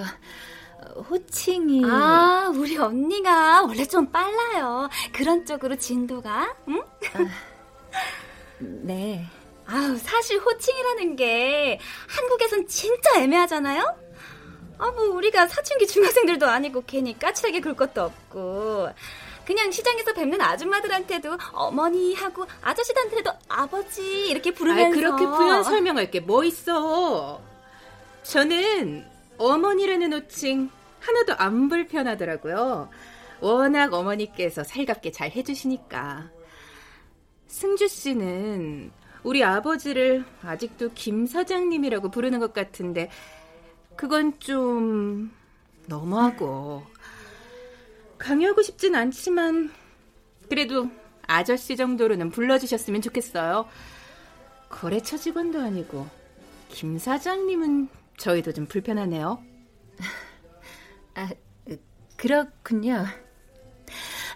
호칭이 1.10 1.82
아 1.84 2.52
우리 2.54 2.76
언니가 2.78 3.62
원래 3.64 3.84
좀 3.84 4.06
빨라요. 4.10 4.88
그런 5.12 5.44
쪽으로 5.44 5.76
진도가 5.76 6.54
응? 6.68 6.80
아. 7.14 7.26
네. 8.60 9.26
아우, 9.66 9.96
사실 9.98 10.38
호칭이라는 10.38 11.16
게 11.16 11.78
한국에선 12.08 12.66
진짜 12.66 13.20
애매하잖아요? 13.20 13.96
아, 14.78 14.90
뭐, 14.90 15.04
우리가 15.14 15.46
사춘기 15.46 15.86
중학생들도 15.86 16.46
아니고 16.46 16.84
괜히 16.86 17.18
까칠하게 17.18 17.60
굴 17.60 17.74
것도 17.74 18.02
없고. 18.02 18.88
그냥 19.46 19.70
시장에서 19.70 20.14
뵙는 20.14 20.40
아줌마들한테도 20.40 21.36
어머니 21.52 22.14
하고 22.14 22.46
아저씨들한테도 22.62 23.30
아버지 23.48 24.28
이렇게 24.28 24.52
부르면서. 24.52 24.88
아, 24.88 24.94
그렇게 24.94 25.26
부연 25.26 25.62
설명할 25.64 26.10
게 26.10 26.20
뭐 26.20 26.44
있어. 26.44 27.40
저는 28.22 29.06
어머니라는 29.36 30.12
호칭 30.14 30.70
하나도 31.00 31.34
안 31.36 31.68
불편하더라고요. 31.68 32.88
워낙 33.40 33.92
어머니께서 33.92 34.64
살갑게 34.64 35.10
잘 35.12 35.30
해주시니까. 35.30 36.30
승주 37.46 37.86
씨는 37.88 38.90
우리 39.24 39.42
아버지를 39.42 40.24
아직도 40.42 40.90
김 40.94 41.26
사장님이라고 41.26 42.10
부르는 42.10 42.38
것 42.38 42.52
같은데 42.52 43.10
그건 43.96 44.38
좀 44.38 45.32
너무하고 45.86 46.84
강요하고 48.18 48.62
싶진 48.62 48.94
않지만 48.94 49.72
그래도 50.48 50.88
아저씨 51.26 51.76
정도로는 51.76 52.30
불러주셨으면 52.30 53.02
좋겠어요. 53.02 53.66
거래처 54.68 55.16
직원도 55.16 55.60
아니고 55.60 56.06
김 56.68 56.98
사장님은 56.98 57.88
저희도 58.18 58.52
좀 58.52 58.66
불편하네요. 58.66 59.42
아, 61.14 61.30
그렇군요. 62.16 63.06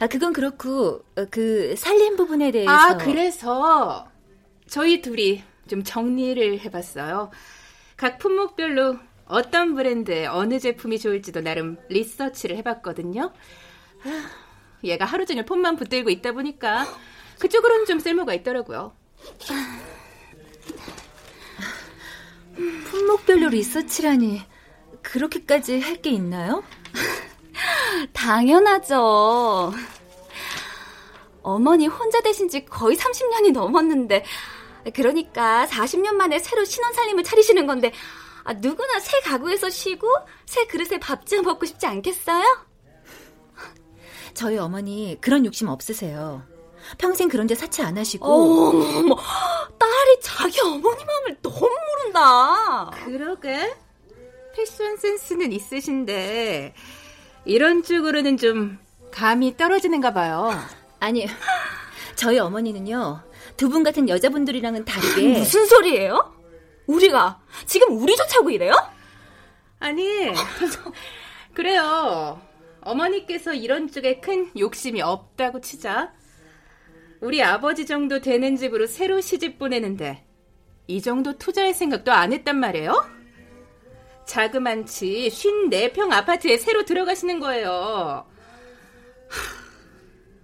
아, 0.01 0.07
그건 0.07 0.33
그렇고, 0.33 1.03
어, 1.17 1.27
그, 1.31 1.75
살림 1.77 2.17
부분에 2.17 2.53
대해서. 2.53 2.71
아, 2.71 2.97
그래서, 2.97 4.09
저희 4.69 5.01
둘이 5.03 5.43
좀 5.69 5.83
정리를 5.85 6.61
해봤어요. 6.61 7.31
각 7.97 8.19
품목별로 8.19 8.97
어떤 9.27 9.75
브랜드의 9.75 10.27
어느 10.27 10.59
제품이 10.59 10.99
좋을지도 10.99 11.41
나름 11.43 11.77
리서치를 11.89 12.57
해봤거든요. 12.59 13.33
아, 14.05 14.31
얘가 14.85 15.05
하루 15.05 15.27
종일 15.27 15.45
폰만 15.45 15.77
붙들고 15.77 16.11
있다 16.11 16.33
보니까 16.33 16.87
그쪽으로는 17.39 17.87
좀 17.87 17.99
쓸모가 17.99 18.35
있더라고요. 18.35 18.93
품목별로 22.57 23.49
리서치라니 23.49 24.43
그렇게까지 25.03 25.81
할 25.81 26.01
게 26.03 26.11
있나요? 26.11 26.63
당연하죠. 28.13 29.73
어머니 31.43 31.87
혼자 31.87 32.21
되신 32.21 32.49
지 32.49 32.65
거의 32.65 32.97
30년이 32.97 33.53
넘었는데, 33.53 34.25
그러니까 34.91 35.67
40년 35.67 36.15
만에 36.15 36.39
새로 36.39 36.65
신혼살림을 36.65 37.25
차리시는 37.25 37.67
건데, 37.67 37.93
아, 38.45 38.55
누구나 38.55 38.99
새 39.01 39.21
가구에서 39.21 39.71
쉬고 39.71 40.09
새 40.47 40.67
그릇에 40.67 40.99
밥좀 40.99 41.43
먹고 41.43 41.67
싶지 41.67 41.87
않겠어요? 41.87 42.67
저희 44.35 44.57
어머니 44.57 45.19
그런 45.21 45.45
욕심 45.45 45.69
없으세요. 45.69 46.43
평생 46.97 47.29
그런 47.29 47.47
데 47.47 47.55
사치 47.55 47.83
안 47.83 47.99
하시고. 47.99 48.25
어머, 48.27 49.17
딸이 49.79 50.21
자기 50.23 50.61
어머니 50.61 51.05
마음을 51.05 51.37
너무 51.43 51.69
모른다. 51.69 52.91
그러게. 53.05 53.75
패션 54.55 54.97
센스는 54.97 55.53
있으신데 55.53 56.75
이런 57.45 57.83
쪽으로는 57.83 58.37
좀 58.39 58.79
감이 59.13 59.57
떨어지는가 59.57 60.13
봐요. 60.13 60.51
아니, 61.01 61.27
저희 62.17 62.39
어머니는요. 62.39 63.23
두 63.59 63.69
분 63.69 63.83
같은 63.83 64.09
여자분들이랑은 64.09 64.85
다르게 64.87 65.37
무슨 65.37 65.67
소리예요? 65.67 66.33
우리가 66.87 67.43
지금 67.67 68.01
우리 68.01 68.17
좋자고 68.17 68.51
이래요? 68.51 68.73
아니, 69.81 70.05
그래요. 71.53 72.41
어머니께서 72.81 73.53
이런 73.53 73.91
쪽에 73.91 74.21
큰 74.21 74.51
욕심이 74.57 75.03
없다고 75.03 75.61
치자. 75.61 76.13
우리 77.21 77.43
아버지 77.43 77.85
정도 77.85 78.21
되는 78.21 78.57
집으로 78.57 78.87
새로 78.87 79.21
시집 79.21 79.59
보내는데 79.59 80.25
이 80.87 81.03
정도 81.03 81.37
투자할 81.37 81.75
생각도 81.75 82.13
안 82.13 82.33
했단 82.33 82.57
말이에요? 82.57 82.95
자그만치 84.25 85.29
54평 85.33 86.13
아파트에 86.13 86.57
새로 86.59 86.85
들어가시는 86.85 87.41
거예요. 87.41 88.25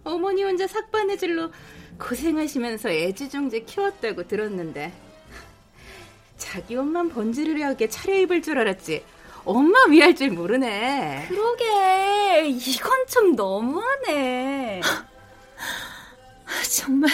어머니 0.03 0.43
혼자 0.43 0.67
삭바느질로 0.67 1.51
고생하시면서 1.99 2.91
애지중지 2.91 3.65
키웠다고 3.65 4.27
들었는데 4.27 4.93
자기 6.37 6.77
옷만 6.77 7.09
번지르르하게 7.11 7.89
차려입을 7.89 8.43
줄 8.43 8.59
알았지 8.59 9.05
엄마 9.45 9.85
위할 9.87 10.15
줄 10.17 10.31
모르네. 10.31 11.27
그러게 11.29 12.49
이건 12.49 13.07
좀 13.07 13.37
너무하네. 13.37 14.81
정말. 16.71 17.11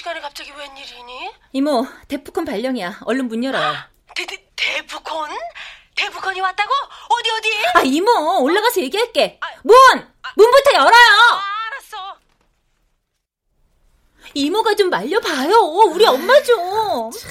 시간에 0.00 0.20
갑자기 0.20 0.50
웬일이니? 0.52 1.30
이모, 1.52 1.86
데프콘 2.08 2.46
발령이야. 2.46 3.00
얼른 3.04 3.28
문 3.28 3.44
열어요. 3.44 3.74
데, 4.16 4.24
데, 4.24 4.50
데프콘? 4.56 5.28
데프콘이 5.94 6.40
왔다고? 6.40 6.72
어디 7.10 7.30
어디? 7.30 7.48
아 7.74 7.82
이모 7.82 8.42
올라가서 8.42 8.80
얘기할게. 8.80 9.38
아, 9.42 9.46
문! 9.62 9.74
아, 10.22 10.32
문부터 10.36 10.72
열어요. 10.72 10.90
아, 10.90 11.42
알았어. 11.66 12.16
이모가 14.32 14.74
좀 14.76 14.88
말려봐요. 14.88 15.54
우리 15.92 16.06
엄마 16.06 16.42
좀. 16.42 17.10
참. 17.10 17.30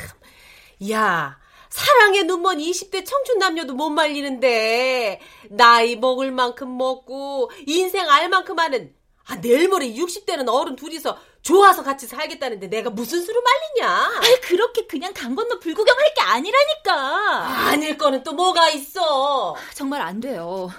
야, 0.92 1.40
사랑의 1.70 2.26
눈먼 2.26 2.60
20대 2.60 3.04
청춘 3.04 3.40
남녀도 3.40 3.74
못 3.74 3.90
말리는데 3.90 5.22
나이 5.50 5.96
먹을 5.96 6.32
만큼 6.32 6.78
먹고 6.78 7.50
인생 7.66 8.08
알 8.10 8.30
만큼 8.30 8.60
하는 8.60 8.94
아, 9.30 9.40
내일 9.42 9.70
모레 9.70 9.94
60 9.94 10.06
되는 10.06 10.48
어른 10.52 10.76
둘이서 10.76 11.18
좋아서 11.44 11.84
같이 11.84 12.08
살겠다는데 12.08 12.68
내가 12.68 12.90
무슨 12.90 13.22
수로 13.24 13.42
말리냐? 13.42 14.12
아이, 14.24 14.42
그렇게 14.42 14.88
그냥 14.88 15.14
강 15.14 15.36
건너 15.36 15.60
불구경 15.60 15.96
할 15.98 16.14
게 16.16 16.22
아니라니까. 16.22 17.68
아닐 17.70 17.98
거는 17.98 18.24
또 18.24 18.34
뭐가 18.34 18.70
있어? 18.70 19.56
정말 19.76 20.02
안 20.02 20.20
돼요. 20.20 20.70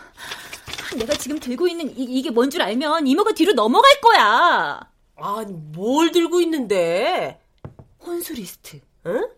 내가 0.96 1.14
지금 1.14 1.38
들고 1.38 1.68
있는 1.68 1.96
이, 1.96 2.20
게 2.22 2.30
뭔 2.30 2.50
줄 2.50 2.62
알면 2.62 3.06
이모가 3.06 3.32
뒤로 3.32 3.52
넘어갈 3.52 4.00
거야. 4.00 4.80
아니, 5.16 5.52
뭘 5.52 6.10
들고 6.10 6.40
있는데? 6.40 7.40
혼수 8.00 8.32
리스트. 8.34 8.80
응? 9.06 9.28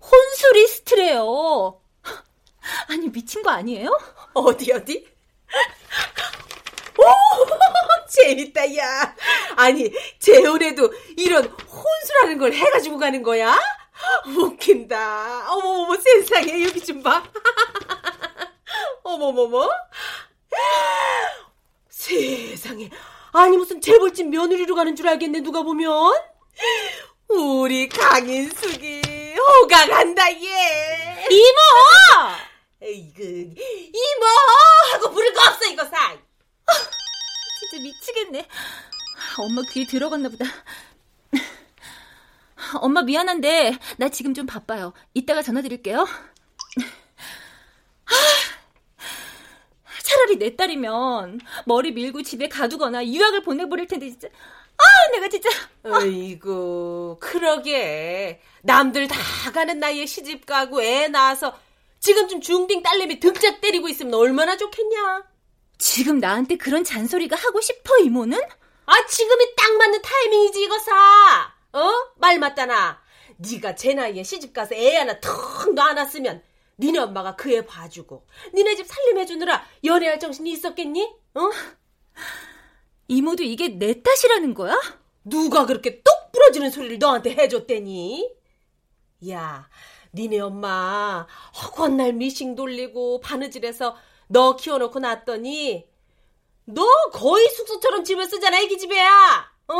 혼수 0.00 0.52
리스트래요. 0.52 1.80
아니, 2.88 3.10
미친 3.10 3.42
거 3.42 3.50
아니에요? 3.50 3.98
어디, 4.34 4.72
어디? 4.72 5.06
오, 7.00 7.46
재밌다, 8.08 8.76
야. 8.76 9.14
아니, 9.56 9.90
재혼에도 10.18 10.92
이런 11.16 11.44
혼수라는 11.46 12.38
걸 12.38 12.52
해가지고 12.52 12.98
가는 12.98 13.22
거야? 13.22 13.58
웃긴다. 14.26 15.52
어머머머, 15.52 15.96
세상에, 15.96 16.64
여기 16.64 16.82
좀 16.84 17.02
봐. 17.02 17.22
어머머머. 19.02 19.68
세상에. 21.88 22.90
아니, 23.32 23.56
무슨 23.56 23.80
재벌집 23.80 24.28
며느리로 24.28 24.74
가는 24.74 24.96
줄 24.96 25.08
알겠네, 25.08 25.40
누가 25.40 25.62
보면. 25.62 26.12
우리 27.28 27.88
강인숙이 27.88 29.34
호강한다, 29.36 30.32
얘. 30.32 31.26
이모! 31.30 31.58
에이그, 32.82 33.22
이모! 33.22 34.26
하고 34.92 35.10
부를 35.10 35.32
거 35.32 35.40
없어, 35.48 35.64
이거 35.70 35.84
사. 35.84 36.16
진짜 37.60 37.82
미치겠네. 37.82 38.48
엄마 39.38 39.62
귀에 39.70 39.84
들어갔나 39.86 40.28
보다. 40.28 40.44
엄마 42.80 43.02
미안한데 43.02 43.76
나 43.96 44.08
지금 44.08 44.34
좀 44.34 44.46
바빠요. 44.46 44.92
이따가 45.14 45.42
전화 45.42 45.62
드릴게요. 45.62 46.06
차라리 50.02 50.38
내 50.38 50.56
딸이면 50.56 51.40
머리 51.66 51.92
밀고 51.92 52.22
집에 52.22 52.48
가두거나 52.48 53.06
유학을 53.06 53.42
보내버릴 53.42 53.86
텐데 53.86 54.08
진짜. 54.10 54.28
아, 54.28 55.10
내가 55.12 55.28
진짜. 55.28 55.48
어이구, 55.84 57.18
그러게. 57.20 58.40
남들 58.62 59.08
다 59.08 59.16
가는 59.52 59.78
나이에 59.78 60.06
시집 60.06 60.46
가고 60.46 60.82
애 60.82 61.08
낳아서 61.08 61.58
지금쯤 62.00 62.40
중딩 62.40 62.82
딸내미 62.82 63.20
등짝 63.20 63.60
때리고 63.60 63.88
있으면 63.88 64.14
얼마나 64.14 64.56
좋겠냐? 64.56 65.24
지금 65.80 66.18
나한테 66.18 66.56
그런 66.56 66.84
잔소리가 66.84 67.36
하고 67.36 67.60
싶어, 67.60 67.96
이모는? 67.98 68.38
아, 68.86 69.06
지금이 69.06 69.54
딱 69.56 69.72
맞는 69.76 70.02
타이밍이지, 70.02 70.62
이거 70.62 70.78
사. 70.78 71.52
어? 71.72 71.90
말 72.16 72.38
맞다나. 72.38 73.00
네가 73.38 73.74
제 73.74 73.94
나이에 73.94 74.22
시집 74.22 74.52
가서 74.52 74.74
애 74.74 74.96
하나 74.96 75.18
턱 75.20 75.72
놔놨으면 75.72 76.42
니네 76.78 76.98
엄마가 76.98 77.36
그 77.36 77.50
애 77.54 77.64
봐주고 77.64 78.26
니네 78.52 78.74
집 78.76 78.86
살림해주느라 78.86 79.64
연애할 79.84 80.20
정신이 80.20 80.50
있었겠니? 80.52 81.02
어? 81.34 81.40
이모도 83.08 83.42
이게 83.42 83.68
내 83.68 84.02
탓이라는 84.02 84.52
거야? 84.52 84.78
누가 85.24 85.64
그렇게 85.64 86.02
똑 86.02 86.32
부러지는 86.32 86.70
소리를 86.70 86.98
너한테 86.98 87.30
해줬대니? 87.30 88.30
야, 89.30 89.68
니네 90.12 90.40
엄마 90.40 91.26
허구한 91.62 91.96
날 91.96 92.12
미싱 92.12 92.54
돌리고 92.54 93.20
바느질해서 93.20 93.96
너 94.32 94.54
키워놓고 94.54 95.00
났더니 95.00 95.88
너 96.64 96.86
거의 97.12 97.48
숙소처럼 97.48 98.04
집을 98.04 98.26
쓰잖아 98.26 98.58
애기 98.60 98.78
집에야 98.78 99.50
어? 99.66 99.74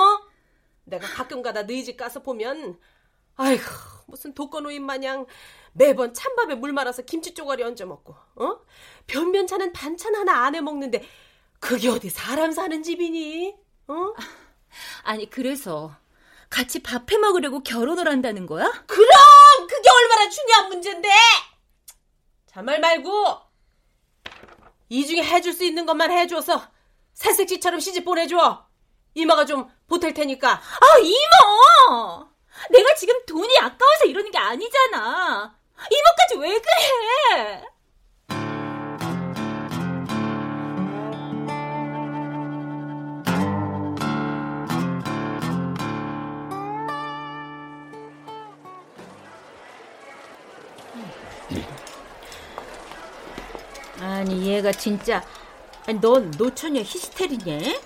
내가 0.84 1.06
가끔 1.06 1.40
가다 1.40 1.62
너희 1.62 1.84
집 1.84 1.96
가서 1.96 2.20
보면 2.22 2.78
아이고 3.36 3.62
무슨 4.08 4.34
독거노인 4.34 4.84
마냥 4.84 5.26
매번 5.72 6.12
찬밥에 6.12 6.56
물 6.56 6.72
말아서 6.72 7.02
김치 7.02 7.32
쪼가리 7.32 7.62
얹어 7.62 7.86
먹고 7.86 8.16
어? 8.34 8.58
변변찮은 9.06 9.72
반찬 9.72 10.16
하나 10.16 10.44
안 10.44 10.56
해 10.56 10.60
먹는데 10.60 11.06
그게 11.60 11.88
어디 11.88 12.10
사람 12.10 12.50
사는 12.50 12.82
집이니? 12.82 13.54
어? 13.86 14.14
아니 15.04 15.30
그래서 15.30 15.94
같이 16.48 16.82
밥해 16.82 17.18
먹으려고 17.18 17.62
결혼을 17.62 18.08
한다는 18.08 18.46
거야? 18.46 18.64
그럼 18.88 19.08
그게 19.68 19.88
얼마나 19.88 20.28
중요한 20.28 20.68
문제인데 20.70 21.08
자말 22.46 22.80
말고 22.80 23.49
이 24.90 25.06
중에 25.06 25.22
해줄 25.22 25.54
수 25.54 25.64
있는 25.64 25.86
것만 25.86 26.10
해줘서 26.10 26.62
새색시처럼 27.14 27.80
시집 27.80 28.04
보내줘. 28.04 28.66
이모가 29.14 29.46
좀 29.46 29.68
보탤 29.88 30.14
테니까. 30.14 30.50
아 30.50 30.98
이모 30.98 32.28
내가 32.70 32.94
지금 32.94 33.14
돈이 33.24 33.56
아까워서 33.58 34.04
이러는 34.06 34.30
게 34.30 34.38
아니잖아. 34.38 35.56
이모까지 35.90 36.36
왜 36.38 36.48
그래 36.48 36.79
얘가 54.70 54.72
진짜 54.72 55.22
넌 56.00 56.30
노처녀 56.38 56.80
히스테리냐? 56.80 57.80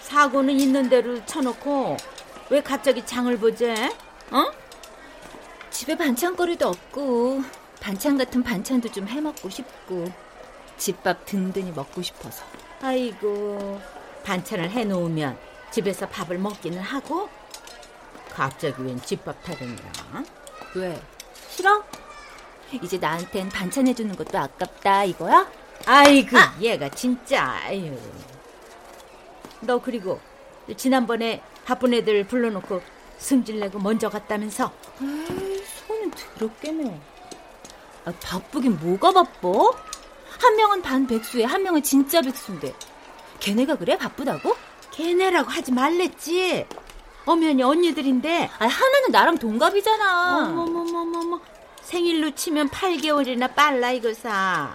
사고는 0.00 0.58
있는 0.58 0.88
대로 0.88 1.24
쳐놓고 1.26 1.96
왜 2.50 2.62
갑자기 2.62 3.04
장을 3.04 3.36
보재? 3.38 3.74
어? 4.30 4.52
집에 5.70 5.96
반찬거리도 5.96 6.68
없고 6.68 7.42
반찬 7.80 8.16
같은 8.16 8.42
반찬도 8.42 8.90
좀 8.92 9.08
해먹고 9.08 9.50
싶고 9.50 10.10
집밥 10.76 11.26
든든히 11.26 11.72
먹고 11.72 12.02
싶어서 12.02 12.44
아이고 12.80 13.80
반찬을 14.24 14.70
해놓으면 14.70 15.38
집에서 15.70 16.08
밥을 16.08 16.38
먹기는 16.38 16.80
하고 16.80 17.28
갑자기 18.32 18.82
웬 18.82 19.00
집밥 19.00 19.42
타령이야? 19.42 20.24
왜? 20.76 21.02
싫어? 21.50 21.84
이제 22.82 22.98
나한텐 22.98 23.48
반찬 23.48 23.86
해주는 23.86 24.14
것도 24.16 24.38
아깝다 24.38 25.04
이거야? 25.04 25.65
아이고 25.84 26.36
아! 26.38 26.54
얘가 26.60 26.88
진짜 26.88 27.44
아유. 27.64 27.96
너 29.60 29.80
그리고 29.80 30.20
지난번에 30.76 31.42
바쁜 31.64 31.94
애들 31.94 32.26
불러놓고 32.26 32.80
승질내고 33.18 33.78
먼저 33.78 34.08
갔다면서 34.08 34.72
에이, 35.02 35.62
손은 35.86 36.10
더럽게네 36.10 37.00
아, 38.04 38.12
바쁘긴 38.22 38.78
뭐가 38.78 39.12
바빠? 39.12 39.48
한 40.40 40.56
명은 40.56 40.82
반 40.82 41.06
백수에 41.06 41.44
한 41.44 41.62
명은 41.62 41.82
진짜 41.82 42.20
백수인데 42.20 42.74
걔네가 43.40 43.76
그래 43.76 43.96
바쁘다고? 43.96 44.54
걔네라고 44.92 45.50
하지 45.50 45.72
말랬지 45.72 46.66
엄연히 47.24 47.62
언니들인데 47.62 48.50
아 48.58 48.66
하나는 48.66 49.10
나랑 49.10 49.38
동갑이잖아 49.38 50.38
어머머머머머 50.50 51.40
생일로 51.82 52.32
치면 52.34 52.68
8개월이나 52.70 53.54
빨라 53.54 53.92
이거사. 53.92 54.74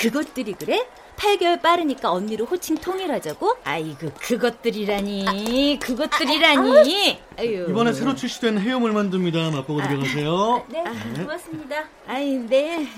그것들이 0.00 0.54
그래? 0.54 0.86
8개월 1.16 1.60
빠르니까 1.60 2.10
언니로 2.10 2.46
호칭 2.46 2.78
통일하자고? 2.78 3.58
아이고 3.64 4.10
그것들이라니 4.18 5.78
그것들이라니 5.82 7.20
아, 7.36 7.44
유 7.44 7.68
이번에 7.68 7.92
새로 7.92 8.14
출시된 8.14 8.58
해요물 8.58 8.92
만듭니다 8.92 9.50
맛보고 9.50 9.82
들어가세요 9.82 10.32
아, 10.56 10.64
네 10.68 10.84
고맙습니다 11.22 11.84
아이 12.06 12.38
네 12.38 12.88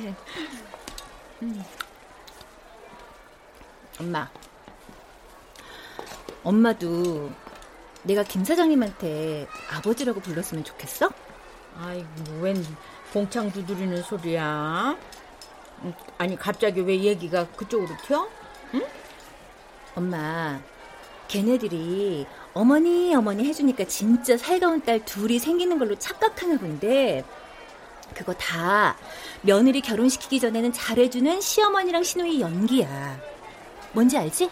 음. 1.43 1.65
엄마 3.99 4.31
엄마도 6.45 7.33
내가 8.05 8.23
김 8.23 8.45
사장님한테 8.45 9.49
아버지라고 9.73 10.21
불렀으면 10.21 10.63
좋겠어? 10.63 11.11
아이고 11.81 12.07
웬 12.41 12.65
봉창 13.13 13.51
두드리는 13.51 14.01
소리야? 14.03 14.97
음, 15.85 15.95
아니 16.19 16.37
갑자기 16.37 16.81
왜 16.81 17.01
얘기가 17.03 17.47
그쪽으로 17.49 17.91
튀어? 18.07 18.29
응? 18.75 18.83
엄마, 19.95 20.61
걔네들이 21.29 22.27
어머니 22.55 23.15
어머니 23.15 23.45
해주니까 23.45 23.85
진짜 23.85 24.37
살가운 24.37 24.81
딸 24.83 25.05
둘이 25.05 25.39
생기는 25.39 25.79
걸로 25.79 25.99
착각하나 25.99 26.59
본데 26.59 27.25
그거 28.15 28.35
다 28.35 28.97
며느리 29.41 29.81
결혼시키기 29.81 30.39
전에는 30.41 30.73
잘해주는 30.73 31.41
시어머니랑 31.41 32.03
시누이 32.03 32.41
연기야. 32.41 33.19
뭔지 33.93 34.17
알지? 34.19 34.51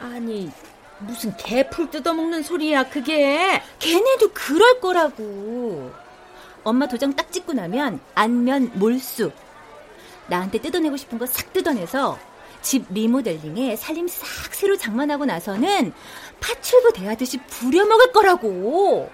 아니 0.00 0.50
무슨 0.98 1.36
개풀 1.36 1.90
뜯어먹는 1.90 2.42
소리야 2.42 2.88
그게? 2.88 3.62
걔네도 3.78 4.32
그럴 4.32 4.80
거라고. 4.80 5.92
엄마 6.64 6.86
도장 6.88 7.14
딱 7.14 7.30
찍고 7.30 7.52
나면 7.52 8.00
안면 8.14 8.72
몰수. 8.74 9.30
나한테 10.28 10.60
뜯어내고 10.60 10.96
싶은 10.96 11.18
거 11.18 11.26
싹 11.26 11.52
뜯어내서 11.52 12.18
집 12.62 12.86
리모델링에 12.90 13.76
살림 13.76 14.08
싹 14.08 14.54
새로 14.54 14.76
장만하고 14.76 15.26
나서는 15.26 15.92
파출부 16.40 16.92
대하듯이 16.94 17.38
부려먹을 17.38 18.12
거라고. 18.12 19.10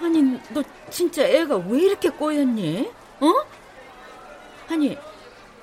아니, 0.00 0.38
너 0.50 0.62
진짜 0.90 1.22
애가 1.24 1.56
왜 1.56 1.82
이렇게 1.82 2.08
꼬였니? 2.08 2.90
어? 3.20 3.32
아니, 4.68 4.96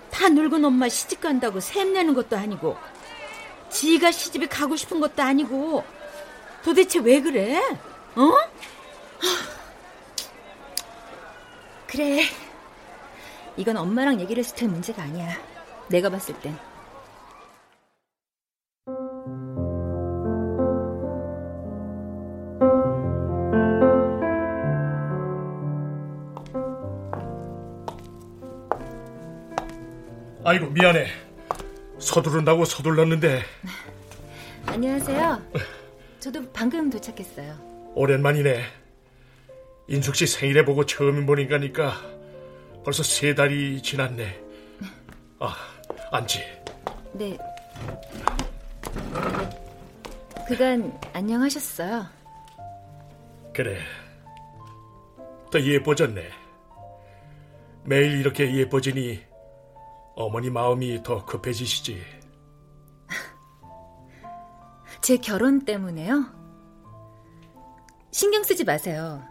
다 0.09 0.29
늙은 0.29 0.63
엄마 0.65 0.89
시집 0.89 1.21
간다고 1.21 1.59
샘내는 1.59 2.13
것도 2.13 2.35
아니고, 2.37 2.77
지가 3.69 4.11
시집에 4.11 4.47
가고 4.47 4.75
싶은 4.75 4.99
것도 4.99 5.21
아니고, 5.23 5.83
도대체 6.63 6.99
왜 6.99 7.21
그래? 7.21 7.61
어? 8.15 8.31
그래. 11.87 12.23
이건 13.57 13.77
엄마랑 13.77 14.19
얘기를 14.19 14.41
했을 14.43 14.55
때 14.55 14.65
문제가 14.67 15.03
아니야. 15.03 15.29
내가 15.89 16.09
봤을 16.09 16.33
땐. 16.39 16.55
아이고 30.43 30.67
미안해. 30.71 31.07
서두른다고 31.99 32.65
서둘렀는데. 32.65 33.41
안녕하세요. 34.65 35.41
저도 36.19 36.51
방금 36.51 36.89
도착했어요. 36.89 37.55
오랜만이네. 37.95 38.63
인숙 39.87 40.15
씨 40.15 40.25
생일에 40.25 40.63
보고 40.65 40.85
처음 40.85 41.25
보니까니까 41.25 42.20
벌써 42.83 43.03
세 43.03 43.35
달이 43.35 43.81
지났네. 43.81 44.39
아, 45.39 45.55
앉지. 46.11 46.39
네. 47.13 47.37
그간 50.47 50.99
안녕하셨어요. 51.13 52.05
그래. 53.53 53.79
더 55.51 55.61
예뻐졌네. 55.61 56.29
매일 57.83 58.19
이렇게 58.19 58.55
예뻐지니 58.55 59.21
어머니 60.15 60.49
마음이 60.49 61.03
더 61.03 61.25
급해지시지. 61.25 62.01
제 65.01 65.17
결혼 65.17 65.65
때문에요? 65.65 66.25
신경 68.11 68.43
쓰지 68.43 68.63
마세요. 68.63 69.23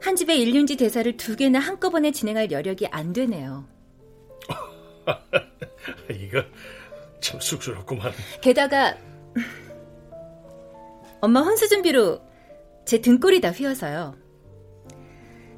한 0.00 0.16
집에 0.16 0.36
일륜지 0.36 0.76
대사를 0.76 1.16
두 1.16 1.36
개나 1.36 1.58
한꺼번에 1.58 2.10
진행할 2.10 2.50
여력이 2.50 2.86
안 2.88 3.12
되네요. 3.12 3.66
이거 6.10 6.42
참 7.20 7.40
쑥스럽구만. 7.40 8.12
게다가 8.40 8.96
엄마 11.20 11.40
혼수 11.42 11.68
준비로 11.68 12.20
제 12.84 13.00
등골이 13.00 13.40
다 13.40 13.50
휘어서요. 13.50 14.16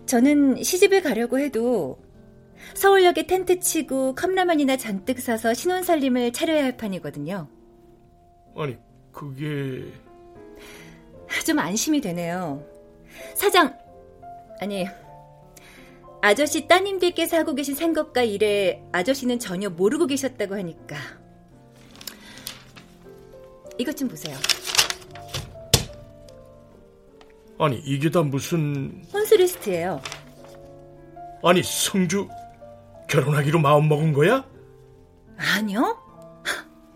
저는 0.07 0.63
시집을 0.63 1.03
가려고 1.03 1.39
해도 1.39 1.99
서울역에 2.75 3.27
텐트 3.27 3.61
치고 3.61 4.15
컵라면이나 4.15 4.77
잔뜩 4.77 5.21
사서 5.21 5.55
신혼살림을 5.55 6.33
차려야 6.33 6.65
할 6.65 6.77
판이거든요. 6.77 7.49
아니, 8.57 8.77
그게... 9.13 9.93
좀 11.47 11.59
안심이 11.59 12.01
되네요. 12.01 12.65
사장, 13.35 13.77
아니, 14.63 14.87
아저씨 16.21 16.69
따님들께서 16.69 17.37
하고 17.37 17.53
계신 17.57 17.75
생각과 17.75 18.23
일에 18.23 18.81
아저씨는 18.93 19.41
전혀 19.41 19.69
모르고 19.69 20.07
계셨다고 20.07 20.55
하니까. 20.55 20.97
이것 23.77 23.97
좀 23.97 24.07
보세요. 24.07 24.37
아니, 27.59 27.79
이게 27.85 28.09
다 28.09 28.23
무슨... 28.23 29.05
혼수 29.13 29.37
리스트예요. 29.37 30.01
아니, 31.43 31.61
성주 31.65 32.29
결혼하기로 33.09 33.59
마음먹은 33.59 34.13
거야? 34.13 34.49
아니요. 35.39 36.01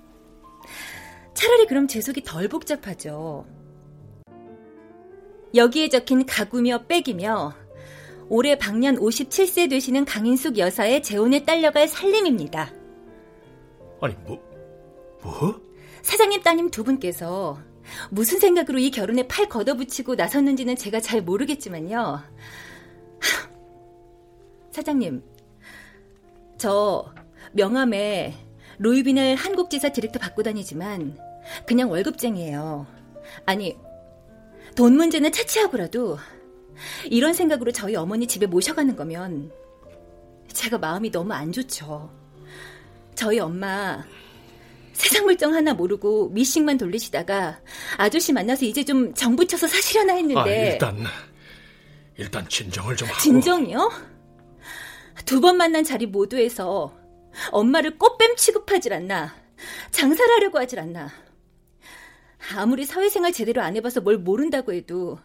차라리 1.34 1.66
그럼 1.66 1.88
제 1.88 2.00
속이 2.00 2.22
덜 2.22 2.46
복잡하죠. 2.46 3.44
여기에 5.56 5.88
적힌 5.88 6.26
가구며 6.26 6.86
백이며 6.86 7.54
올해 8.28 8.58
방년 8.58 8.96
57세 8.96 9.70
되시는 9.70 10.04
강인숙 10.04 10.58
여사의 10.58 11.02
재혼에 11.02 11.44
딸려갈 11.44 11.88
살림입니다. 11.88 12.72
아니, 14.00 14.14
뭐, 14.26 14.40
뭐? 15.22 15.60
사장님 16.02 16.42
따님 16.42 16.70
두 16.70 16.84
분께서 16.84 17.58
무슨 18.10 18.38
생각으로 18.38 18.78
이 18.78 18.90
결혼에 18.90 19.26
팔 19.28 19.48
걷어붙이고 19.48 20.16
나섰는지는 20.16 20.76
제가 20.76 21.00
잘 21.00 21.22
모르겠지만요. 21.22 22.20
사장님, 24.72 25.22
저 26.58 27.12
명함에 27.52 28.34
로이비넬 28.78 29.36
한국지사 29.36 29.90
디렉터 29.90 30.18
받고 30.18 30.42
다니지만 30.42 31.16
그냥 31.64 31.90
월급쟁이에요. 31.90 32.86
아니, 33.46 33.76
돈 34.76 34.96
문제는 34.96 35.32
차치하고라도 35.32 36.18
이런 37.06 37.32
생각으로 37.32 37.72
저희 37.72 37.96
어머니 37.96 38.26
집에 38.26 38.46
모셔가는 38.46 38.94
거면 38.96 39.50
제가 40.52 40.78
마음이 40.78 41.10
너무 41.10 41.32
안 41.32 41.50
좋죠. 41.50 42.10
저희 43.14 43.38
엄마 43.38 44.04
세상 44.92 45.24
물정 45.24 45.54
하나 45.54 45.74
모르고 45.74 46.28
미싱만 46.30 46.78
돌리시다가 46.78 47.60
아저씨 47.96 48.32
만나서 48.32 48.64
이제 48.66 48.84
좀 48.84 49.12
정붙여서 49.14 49.66
사시려나 49.66 50.14
했는데 50.14 50.40
아, 50.40 50.46
일단 50.72 51.04
일단 52.16 52.48
진정을 52.48 52.96
좀 52.96 53.08
하고 53.08 53.18
진정이요? 53.20 53.90
두 55.24 55.40
번 55.40 55.56
만난 55.56 55.82
자리 55.82 56.06
모두에서 56.06 56.94
엄마를 57.50 57.98
꽃뱀 57.98 58.36
취급하질 58.36 58.92
않나 58.92 59.34
장사를 59.90 60.30
하려고 60.34 60.58
하질 60.58 60.78
않나 60.78 61.10
아무리 62.54 62.84
사회생활 62.84 63.32
제대로 63.32 63.62
안 63.62 63.76
해봐서 63.76 64.00
뭘 64.00 64.18
모른다고 64.18 64.72
해도 64.72 65.18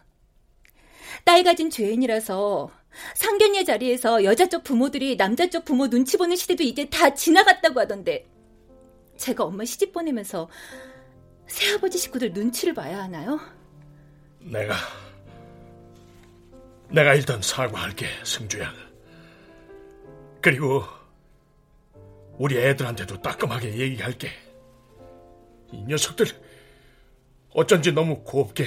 딸 1.24 1.44
가진 1.44 1.70
죄인이라서 1.70 2.70
상견례 3.14 3.64
자리에서 3.64 4.24
여자 4.24 4.48
쪽 4.48 4.64
부모들이 4.64 5.16
남자 5.16 5.48
쪽 5.48 5.64
부모 5.64 5.88
눈치 5.88 6.16
보는 6.16 6.36
시대도 6.36 6.62
이제 6.62 6.88
다 6.88 7.14
지나갔다고 7.14 7.80
하던데 7.80 8.26
제가 9.16 9.44
엄마 9.44 9.64
시집 9.64 9.92
보내면서 9.92 10.48
새아버지 11.46 11.98
식구들 11.98 12.32
눈치를 12.32 12.74
봐야 12.74 13.02
하나요? 13.02 13.38
내가 14.40 14.74
내가 16.88 17.14
일단 17.14 17.40
사과할게 17.40 18.06
승주야 18.24 18.72
그리고 20.40 20.82
우리 22.38 22.58
애들한테도 22.58 23.22
따끔하게 23.22 23.76
얘기할게 23.76 24.30
이 25.70 25.82
녀석들 25.84 26.26
어쩐지 27.54 27.92
너무 27.92 28.22
곱게 28.24 28.66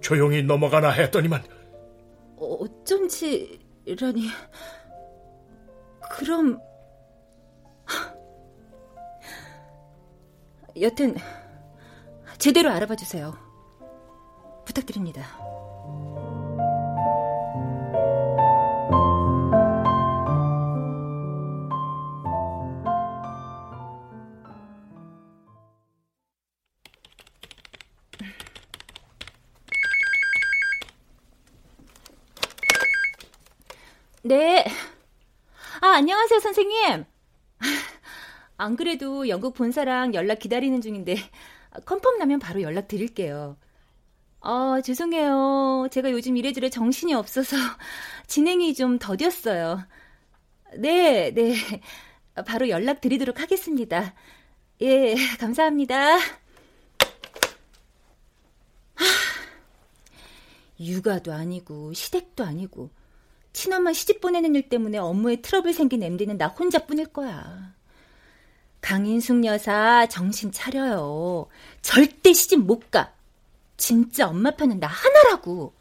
조용히 0.00 0.42
넘어가나 0.42 0.90
했더니만 0.90 1.42
어쩐지라니 2.36 4.28
그럼 6.10 6.60
여튼 10.80 11.14
제대로 12.38 12.70
알아봐 12.70 12.96
주세요. 12.96 13.32
부탁드립니다. 14.66 15.22
네. 34.34 34.64
아, 35.80 35.90
안녕하세요, 35.90 36.40
선생님. 36.40 37.04
안 38.56 38.74
그래도 38.74 39.28
영국 39.28 39.54
본사랑 39.54 40.12
연락 40.12 40.40
기다리는 40.40 40.80
중인데 40.80 41.14
컨펌 41.84 42.16
나면 42.18 42.40
바로 42.40 42.60
연락 42.60 42.88
드릴게요. 42.88 43.56
아, 44.40 44.80
죄송해요. 44.84 45.86
제가 45.92 46.10
요즘 46.10 46.36
이래저래 46.36 46.68
정신이 46.68 47.14
없어서 47.14 47.56
진행이 48.26 48.74
좀 48.74 48.98
더뎠어요. 48.98 49.86
네, 50.78 51.30
네. 51.30 51.54
바로 52.44 52.68
연락 52.68 53.00
드리도록 53.00 53.40
하겠습니다. 53.40 54.14
예, 54.80 55.14
감사합니다. 55.38 56.16
하, 56.16 56.20
육아도 60.80 61.32
아니고 61.32 61.92
시댁도 61.92 62.42
아니고 62.42 62.90
친엄마 63.54 63.94
시집 63.94 64.20
보내는 64.20 64.54
일 64.56 64.68
때문에 64.68 64.98
업무에 64.98 65.36
트러블 65.36 65.72
생긴 65.72 66.02
MD는 66.02 66.36
나 66.36 66.48
혼자뿐일 66.48 67.06
거야. 67.06 67.72
강인숙 68.82 69.46
여사 69.46 70.06
정신 70.06 70.52
차려요. 70.52 71.46
절대 71.80 72.34
시집 72.34 72.60
못 72.60 72.90
가. 72.90 73.14
진짜 73.78 74.28
엄마 74.28 74.50
편은 74.50 74.80
나 74.80 74.88
하나라고. 74.88 75.72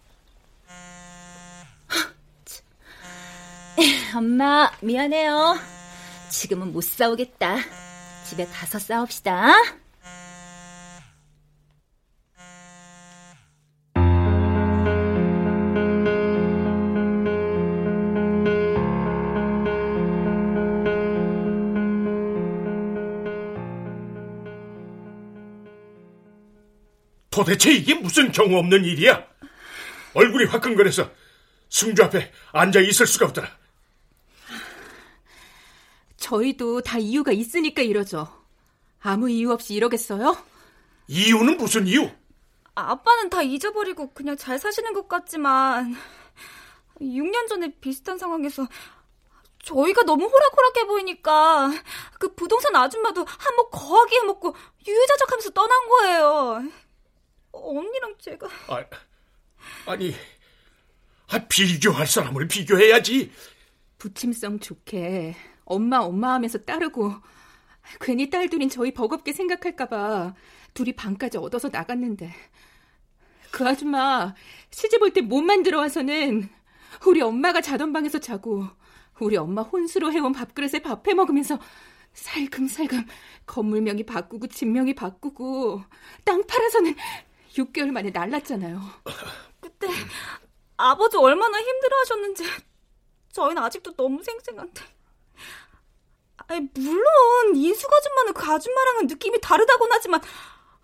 엄마 4.15 4.71
미안해요. 4.81 5.57
지금은 6.29 6.71
못 6.71 6.81
싸우겠다. 6.81 7.57
집에 8.29 8.45
가서 8.45 8.79
싸웁시다. 8.79 9.82
도대체 27.33 27.71
이게 27.71 27.95
무슨 27.95 28.31
경우 28.31 28.59
없는 28.59 28.85
일이야? 28.85 29.25
얼굴이 30.13 30.45
화끈거려서 30.45 31.09
승주 31.67 32.03
앞에 32.03 32.31
앉아 32.51 32.79
있을 32.81 33.07
수가 33.07 33.25
없더라. 33.25 33.49
저희도 36.17 36.81
다 36.81 36.99
이유가 36.99 37.31
있으니까 37.31 37.81
이러죠. 37.81 38.27
아무 39.01 39.31
이유 39.31 39.51
없이 39.51 39.73
이러겠어요? 39.73 40.37
이유는 41.07 41.57
무슨 41.57 41.87
이유? 41.87 42.07
아빠는 42.75 43.31
다 43.31 43.41
잊어버리고 43.41 44.13
그냥 44.13 44.37
잘 44.37 44.59
사시는 44.59 44.93
것 44.93 45.07
같지만 45.07 45.95
6년 47.01 47.47
전에 47.47 47.73
비슷한 47.81 48.19
상황에서 48.19 48.67
저희가 49.63 50.03
너무 50.03 50.25
호락호락해 50.25 50.85
보이니까 50.85 51.71
그 52.19 52.35
부동산 52.35 52.75
아줌마도 52.75 53.25
한몫 53.25 53.71
거하게 53.71 54.17
해먹고 54.17 54.55
유유자적하면서 54.87 55.49
떠난 55.49 55.87
거예요. 55.87 56.82
언니랑 57.53 58.15
제가 58.19 58.47
아, 58.67 58.83
아니 59.91 60.13
아, 61.29 61.39
비교할 61.47 62.05
사람을 62.05 62.47
비교해야지. 62.47 63.31
부침성 63.97 64.59
좋게 64.59 65.35
엄마 65.65 65.99
엄마 65.99 66.33
하면서 66.33 66.57
따르고 66.57 67.13
괜히 68.01 68.29
딸들인 68.29 68.69
저희 68.69 68.93
버겁게 68.93 69.31
생각할까봐 69.31 70.33
둘이 70.73 70.93
방까지 70.93 71.37
얻어서 71.37 71.69
나갔는데 71.69 72.33
그 73.51 73.65
아줌마 73.67 74.33
시집 74.71 75.01
올 75.01 75.11
때 75.13 75.21
몸만 75.21 75.63
들어와서는 75.63 76.49
우리 77.05 77.21
엄마가 77.21 77.61
자던 77.61 77.93
방에서 77.93 78.19
자고 78.19 78.67
우리 79.19 79.37
엄마 79.37 79.61
혼수로 79.61 80.11
해온 80.11 80.33
밥그릇에 80.33 80.81
밥 80.81 81.07
해 81.07 81.13
먹으면서 81.13 81.59
살금살금 82.13 83.05
건물명이 83.45 84.03
바꾸고 84.05 84.47
집명이 84.47 84.95
바꾸고 84.95 85.83
땅 86.25 86.43
팔아서는 86.45 86.95
6개월 87.53 87.91
만에 87.91 88.09
날랐잖아요. 88.09 88.79
그때 89.61 89.87
아버지 90.77 91.17
얼마나 91.17 91.59
힘들어하셨는지 91.59 92.43
저희는 93.31 93.61
아직도 93.61 93.95
너무 93.95 94.23
생생한데. 94.23 94.81
아니, 96.47 96.67
물론 96.73 97.55
인숙 97.55 97.91
아줌마는 97.91 98.33
그 98.33 98.51
아줌마랑은 98.51 99.07
느낌이 99.07 99.39
다르다곤 99.39 99.91
하지만 99.91 100.21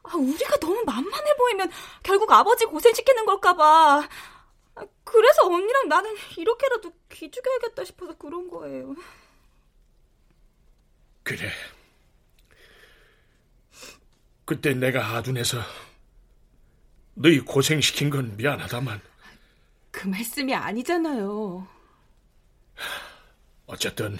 아, 0.03 0.15
우리가 0.15 0.57
너무 0.57 0.81
만만해 0.85 1.35
보이면 1.35 1.69
결국 2.03 2.31
아버지 2.31 2.65
고생시키는 2.65 3.25
걸까봐 3.25 4.07
아, 4.75 4.85
그래서 5.03 5.45
언니랑 5.45 5.89
나는 5.89 6.15
이렇게라도 6.37 6.93
기죽여야겠다 7.09 7.83
싶어서 7.83 8.17
그런 8.17 8.49
거예요. 8.49 8.95
그래. 11.23 11.51
그때 14.45 14.73
내가 14.73 15.05
아둔해서 15.15 15.59
너희 17.21 17.39
고생시킨 17.41 18.09
건 18.09 18.37
미안하다만 18.37 19.01
그 19.91 20.07
말씀이 20.07 20.53
아니잖아요. 20.55 21.67
어쨌든 23.65 24.17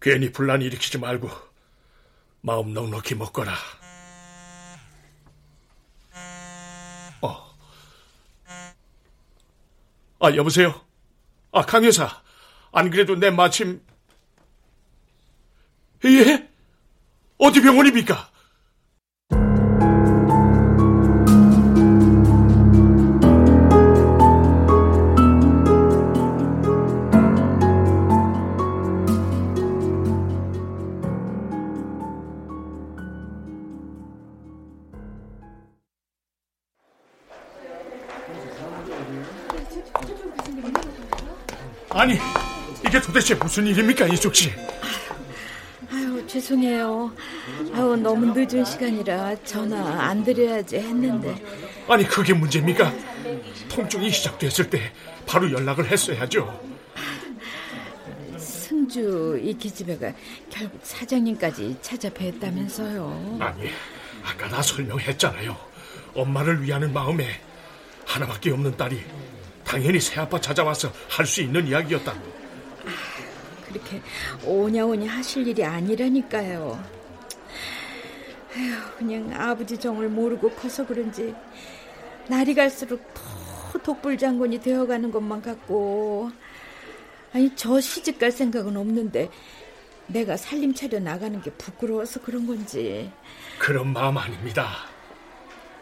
괜히 0.00 0.30
분란 0.30 0.60
일으키지 0.60 0.98
말고 0.98 1.30
마음 2.42 2.74
넉넉히 2.74 3.14
먹거라. 3.14 3.54
어. 7.22 7.56
아, 10.20 10.34
여보세요? 10.36 10.84
아, 11.52 11.62
강 11.62 11.84
여사. 11.86 12.22
안 12.72 12.90
그래도 12.90 13.16
내 13.16 13.30
마침 13.30 13.82
예? 16.04 16.48
어디 17.38 17.62
병원입니까? 17.62 18.29
도대체 43.20 43.34
무슨 43.34 43.66
일입니까, 43.66 44.06
이숙 44.06 44.34
씨? 44.34 44.50
아유, 45.92 46.26
죄송해요. 46.26 47.12
아유, 47.74 47.94
너무 47.96 48.32
늦은 48.34 48.64
시간이라 48.64 49.44
전화 49.44 50.06
안 50.06 50.24
드려야지 50.24 50.76
했는데. 50.76 51.36
아니, 51.86 52.04
그게 52.04 52.32
문제입니까? 52.32 52.90
통증이 53.68 54.10
시작됐을 54.10 54.70
때 54.70 54.90
바로 55.26 55.52
연락을 55.52 55.84
했어야죠. 55.84 56.58
승주 58.38 59.38
이 59.44 59.52
기집애가 59.52 60.14
결국 60.48 60.80
사장님까지 60.82 61.76
찾아뵀다면서요. 61.82 63.38
아니, 63.42 63.68
아까 64.24 64.48
나 64.48 64.62
설명했잖아요. 64.62 65.54
엄마를 66.14 66.62
위하는 66.62 66.90
마음에 66.90 67.38
하나밖에 68.06 68.50
없는 68.50 68.78
딸이 68.78 68.98
당연히 69.62 70.00
새아빠 70.00 70.40
찾아와서 70.40 70.90
할 71.10 71.26
수 71.26 71.42
있는 71.42 71.66
이야기였다고. 71.66 72.40
그렇게 73.70 74.02
오냐오냐 74.44 75.10
하실 75.10 75.46
일이 75.46 75.64
아니라니까요. 75.64 76.82
아휴, 78.56 78.96
그냥 78.98 79.32
아버지 79.32 79.78
정을 79.78 80.08
모르고 80.08 80.50
커서 80.50 80.84
그런지 80.86 81.34
날이 82.28 82.54
갈수록 82.54 83.00
더 83.14 83.78
독불장군이 83.78 84.60
되어가는 84.60 85.10
것만 85.12 85.40
같고 85.40 86.30
아니 87.32 87.54
저 87.54 87.80
시집 87.80 88.18
갈 88.18 88.32
생각은 88.32 88.76
없는데 88.76 89.30
내가 90.08 90.36
살림 90.36 90.74
차려 90.74 90.98
나가는 90.98 91.40
게 91.40 91.52
부끄러워서 91.52 92.20
그런 92.20 92.46
건지 92.46 93.10
그런 93.58 93.92
마음 93.92 94.18
아닙니다. 94.18 94.68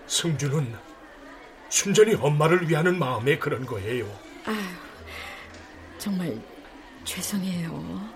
승주는 0.06 0.74
순전히 1.70 2.14
엄마를 2.14 2.68
위하는 2.68 2.98
마음에 2.98 3.38
그런 3.38 3.64
거예요. 3.64 4.06
아휴, 4.44 4.56
정말 5.98 6.38
죄송해요. 7.08 8.06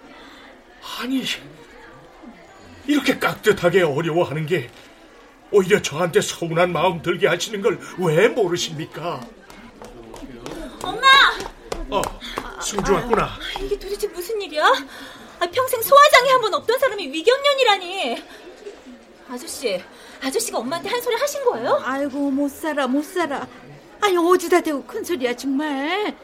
아니, 1.01 1.25
이렇게 2.87 3.19
깍듯하게 3.19 3.83
어려워하는 3.83 4.45
게 4.45 4.71
오히려 5.51 5.81
저한테 5.81 6.21
서운한 6.21 6.73
마음 6.73 7.01
들게 7.01 7.27
하시는 7.27 7.61
걸 7.63 7.79
왜 7.99 8.29
모르십니까? 8.29 9.21
엄마! 10.83 11.07
어, 11.91 12.03
승주 12.61 12.93
왔구나. 12.93 13.25
아, 13.25 13.39
이게 13.63 13.79
도대체 13.79 14.07
무슨 14.09 14.41
일이야? 14.43 14.63
아, 14.67 15.47
평생 15.47 15.81
소화장애 15.81 16.31
한 16.31 16.41
번 16.43 16.55
없던 16.55 16.79
사람이 16.79 17.07
위경련이라니. 17.13 18.23
아저씨, 19.31 19.83
아저씨가 20.23 20.59
엄마한테 20.59 20.91
한 20.91 21.01
소리 21.01 21.15
하신 21.17 21.45
거예요? 21.45 21.81
아이고 21.83 22.31
못 22.31 22.51
살아 22.51 22.87
못 22.87 23.03
살아. 23.05 23.47
아니 24.01 24.17
어디다 24.19 24.61
대고 24.61 24.85
큰 24.85 25.03
소리야 25.03 25.35
정말. 25.35 26.15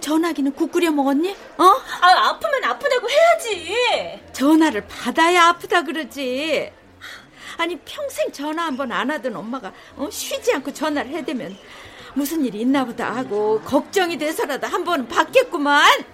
전화기는 0.00 0.52
국 0.52 0.70
끓여 0.70 0.90
먹었니? 0.90 1.30
어? 1.58 1.64
아 1.64 2.28
아프면 2.28 2.64
아프다고 2.64 3.08
해야지. 3.10 3.74
전화를 4.32 4.86
받아야 4.86 5.48
아프다 5.48 5.82
그러지. 5.82 6.70
아니 7.56 7.76
평생 7.80 8.30
전화 8.30 8.64
한 8.66 8.76
번 8.76 8.92
안 8.92 9.10
하던 9.10 9.34
엄마가 9.34 9.72
어? 9.96 10.08
쉬지 10.10 10.52
않고 10.54 10.72
전화를 10.72 11.10
해대면 11.10 11.56
무슨 12.14 12.44
일이 12.44 12.60
있나 12.60 12.84
보다 12.84 13.14
하고 13.16 13.60
걱정이 13.62 14.16
돼서라도 14.18 14.66
한 14.66 14.84
번은 14.84 15.08
받겠구만. 15.08 16.04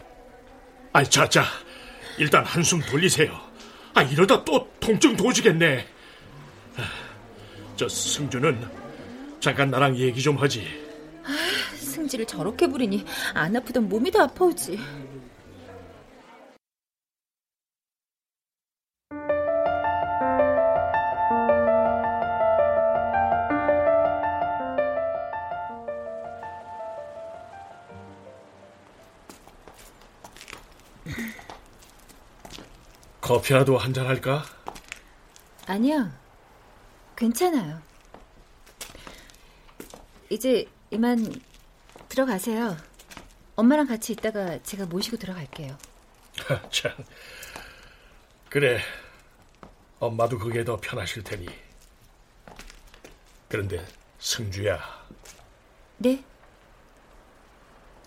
아이 0.93 1.09
자자, 1.09 1.45
일단 2.18 2.45
한숨 2.45 2.81
돌리세요. 2.81 3.33
아 3.95 4.03
이러다 4.03 4.45
또 4.45 4.68
통증 4.81 5.16
도지겠네. 5.16 5.87
저 7.77 7.89
승주는 7.89 8.68
잠깐 9.41 9.70
나랑 9.70 9.97
얘기 9.97 10.22
좀 10.22 10.37
하지. 10.37 10.84
아, 12.05 12.07
성질을 12.07 12.26
저렇게 12.26 12.66
부리니 12.66 13.05
안 13.34 13.57
아프던 13.57 13.88
몸이 13.88 14.11
더 14.11 14.22
아파오지. 14.24 14.78
커피라도 33.20 33.78
한 33.78 33.92
잔 33.94 34.07
할까? 34.07 34.44
아니요. 35.66 36.11
괜찮아요. 37.16 37.80
이제 40.28 40.66
이만 40.90 41.32
들어가세요. 42.15 42.77
엄마랑 43.57 43.89
같이 43.89 44.12
있다가 44.12 44.62
제가 44.62 44.87
모시고 44.87 45.17
들어갈게요. 45.17 45.77
참. 46.71 46.93
그래. 48.49 48.81
엄마도 49.99 50.39
그게 50.39 50.65
더 50.65 50.77
편하실 50.77 51.25
테니. 51.25 51.49
그런데 53.49 53.85
승주야. 54.21 54.79
네? 55.99 56.25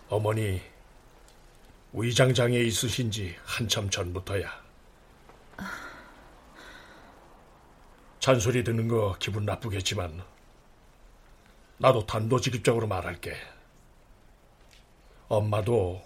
어머니 0.08 0.62
위장 1.92 2.34
장애 2.34 2.60
있으신 2.60 3.12
지 3.12 3.36
한참 3.44 3.90
전부터야. 3.90 4.50
잔소리 8.20 8.64
듣는 8.64 8.88
거 8.88 9.18
기분 9.20 9.44
나쁘겠지만 9.44 10.24
나도 11.78 12.06
단도직입적으로 12.06 12.88
말할게. 12.88 13.57
엄마도 15.28 16.02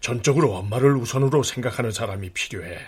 전적으로 0.00 0.54
엄마를 0.54 0.96
우선으로 0.96 1.42
생각하는 1.42 1.92
사람이 1.92 2.30
필요해. 2.30 2.78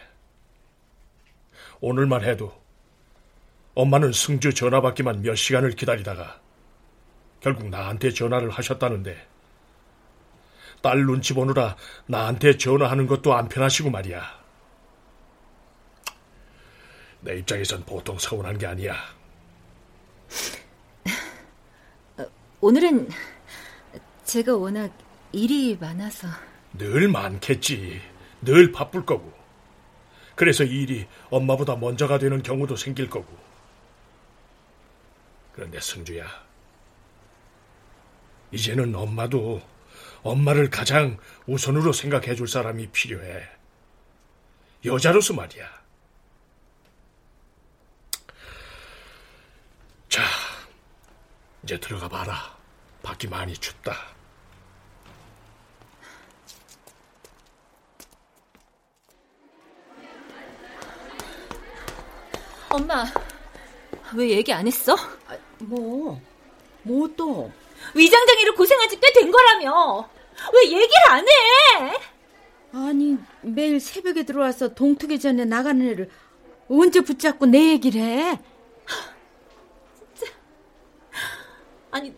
오늘만 1.80 2.24
해도 2.24 2.60
엄마는 3.74 4.12
승주 4.12 4.54
전화 4.54 4.80
받기만 4.80 5.22
몇 5.22 5.34
시간을 5.34 5.70
기다리다가 5.72 6.40
결국 7.40 7.68
나한테 7.68 8.10
전화를 8.10 8.50
하셨다는데 8.50 9.28
딸 10.80 11.04
눈치 11.04 11.32
보느라 11.32 11.76
나한테 12.06 12.56
전화하는 12.56 13.06
것도 13.06 13.34
안 13.34 13.48
편하시고 13.48 13.90
말이야. 13.90 14.42
내 17.20 17.38
입장에선 17.38 17.84
보통 17.84 18.18
서운한 18.18 18.58
게 18.58 18.66
아니야. 18.66 18.96
어, 22.18 22.24
오늘은 22.60 23.08
제가 24.32 24.56
워낙 24.56 24.90
일이 25.32 25.76
많아서. 25.78 26.26
늘 26.72 27.06
많겠지. 27.06 28.00
늘 28.40 28.72
바쁠 28.72 29.04
거고. 29.04 29.30
그래서 30.34 30.64
이 30.64 30.84
일이 30.84 31.06
엄마보다 31.28 31.76
먼저가 31.76 32.18
되는 32.18 32.42
경우도 32.42 32.76
생길 32.76 33.10
거고. 33.10 33.38
그런데 35.52 35.78
승주야. 35.78 36.26
이제는 38.52 38.94
엄마도 38.94 39.60
엄마를 40.22 40.70
가장 40.70 41.18
우선으로 41.46 41.92
생각해 41.92 42.34
줄 42.34 42.48
사람이 42.48 42.86
필요해. 42.86 43.46
여자로서 44.86 45.34
말이야. 45.34 45.68
자, 50.08 50.22
이제 51.64 51.78
들어가 51.78 52.08
봐라. 52.08 52.56
밖이 53.02 53.26
많이 53.28 53.52
춥다. 53.52 54.11
엄마, 62.72 63.04
왜 64.14 64.30
얘기 64.30 64.52
안 64.52 64.66
했어? 64.66 64.94
아, 64.94 65.36
뭐? 65.58 66.20
뭐 66.82 67.08
또? 67.16 67.50
위장장애로 67.94 68.54
고생한 68.54 68.88
지 68.88 68.96
꽤 68.98 69.12
된 69.12 69.30
거라며. 69.30 70.08
왜 70.54 70.64
얘기를 70.64 70.92
안 71.08 71.26
해? 71.28 71.98
아니, 72.72 73.18
매일 73.42 73.78
새벽에 73.80 74.22
들어와서 74.24 74.68
동투기 74.74 75.20
전에 75.20 75.44
나가는 75.44 75.86
애를 75.86 76.10
언제 76.70 77.00
붙잡고 77.00 77.46
내 77.46 77.68
얘기를 77.72 78.00
해? 78.00 78.38
아니, 81.90 82.14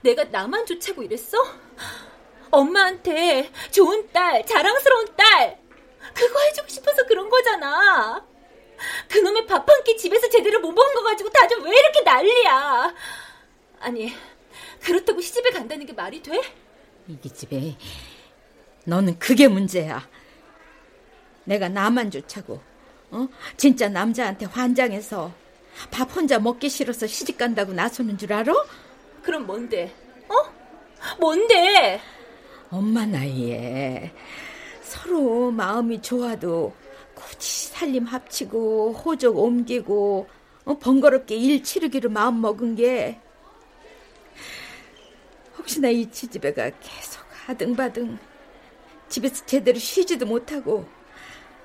내가 0.00 0.24
나만 0.24 0.64
좋자고 0.64 1.02
이랬어? 1.02 1.36
엄마한테 2.50 3.52
좋은 3.70 4.08
딸, 4.12 4.44
자랑스러운 4.46 5.08
딸, 5.14 5.60
그거 6.14 6.40
해주고 6.40 6.68
싶어서 6.68 7.06
그런 7.06 7.28
거잖아. 7.28 8.24
그놈의 9.08 9.46
밥 9.46 9.68
한 9.68 9.84
끼 9.84 9.96
집에서 9.96 10.28
제대로 10.28 10.60
못 10.60 10.72
먹은 10.72 10.94
거 10.94 11.02
가지고 11.02 11.28
다들 11.30 11.58
왜 11.62 11.70
이렇게 11.70 12.00
난리야? 12.02 12.94
아니, 13.80 14.12
그렇다고 14.82 15.20
시집에 15.20 15.50
간다는 15.50 15.86
게 15.86 15.92
말이 15.92 16.22
돼? 16.22 16.40
이기 17.08 17.30
집에 17.30 17.76
너는 18.84 19.18
그게 19.18 19.48
문제야. 19.48 20.06
내가 21.44 21.68
나만 21.68 22.10
좋자고, 22.10 22.60
어? 23.10 23.28
진짜 23.56 23.88
남자한테 23.88 24.46
환장해서 24.46 25.32
밥 25.90 26.14
혼자 26.14 26.38
먹기 26.38 26.68
싫어서 26.68 27.06
시집 27.06 27.38
간다고 27.38 27.72
나서는 27.72 28.18
줄 28.18 28.32
알아? 28.32 28.52
그럼 29.22 29.46
뭔데? 29.46 29.94
어? 30.28 30.34
뭔데? 31.18 32.00
엄마 32.70 33.04
나이에 33.06 34.12
서로 34.82 35.50
마음이 35.50 36.00
좋아도 36.02 36.74
굳이 37.14 37.69
살림 37.80 38.04
합치고 38.04 38.92
호적 38.92 39.38
옮기고 39.38 40.28
어, 40.66 40.78
번거롭게 40.78 41.34
일 41.34 41.62
치르기로 41.62 42.10
마음 42.10 42.42
먹은 42.42 42.76
게 42.76 43.18
혹시나 45.56 45.88
이 45.88 46.10
지집애가 46.10 46.72
계속 46.78 47.24
하등바등 47.46 48.18
집에서 49.08 49.46
제대로 49.46 49.78
쉬지도 49.78 50.26
못하고 50.26 50.86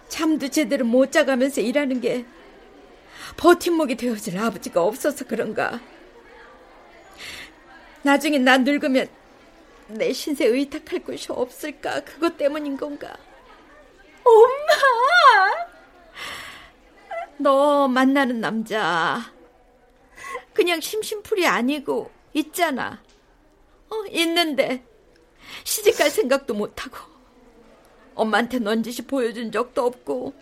잠도 0.07 0.47
제대로 0.47 0.85
못 0.85 1.11
자가면서 1.11 1.59
일하는 1.59 1.99
게 1.99 2.25
버팀목이 3.35 3.95
되어줄 3.97 4.37
아버지가 4.37 4.81
없어서 4.81 5.25
그런가. 5.25 5.81
나중에 8.03 8.37
난 8.37 8.63
늙으면 8.63 9.09
내 9.87 10.13
신세 10.13 10.45
의탁할 10.45 11.03
곳이 11.03 11.27
없을까? 11.29 12.05
그것 12.05 12.37
때문인 12.37 12.77
건가? 12.77 13.17
엄마! 14.23 15.74
너 17.37 17.87
만나는 17.87 18.39
남자 18.39 19.19
그냥 20.53 20.79
심심풀이 20.79 21.45
아니고 21.47 22.11
있잖아. 22.33 23.01
어, 23.89 23.95
있는데 24.09 24.83
시집갈 25.63 26.09
생각도 26.09 26.53
못하고 26.53 26.97
엄마한테 28.15 28.59
넌지시 28.59 29.03
보여준 29.03 29.51
적도 29.51 29.85
없고 29.85 30.33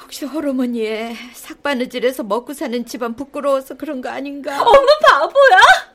혹시 0.00 0.24
호르머니에 0.24 1.14
삭바느질해서 1.34 2.22
먹고 2.22 2.52
사는 2.54 2.84
집안 2.86 3.14
부끄러워서 3.16 3.76
그런 3.76 4.00
거 4.00 4.08
아닌가? 4.08 4.62
엄마 4.62 4.98
바보야? 5.08 5.92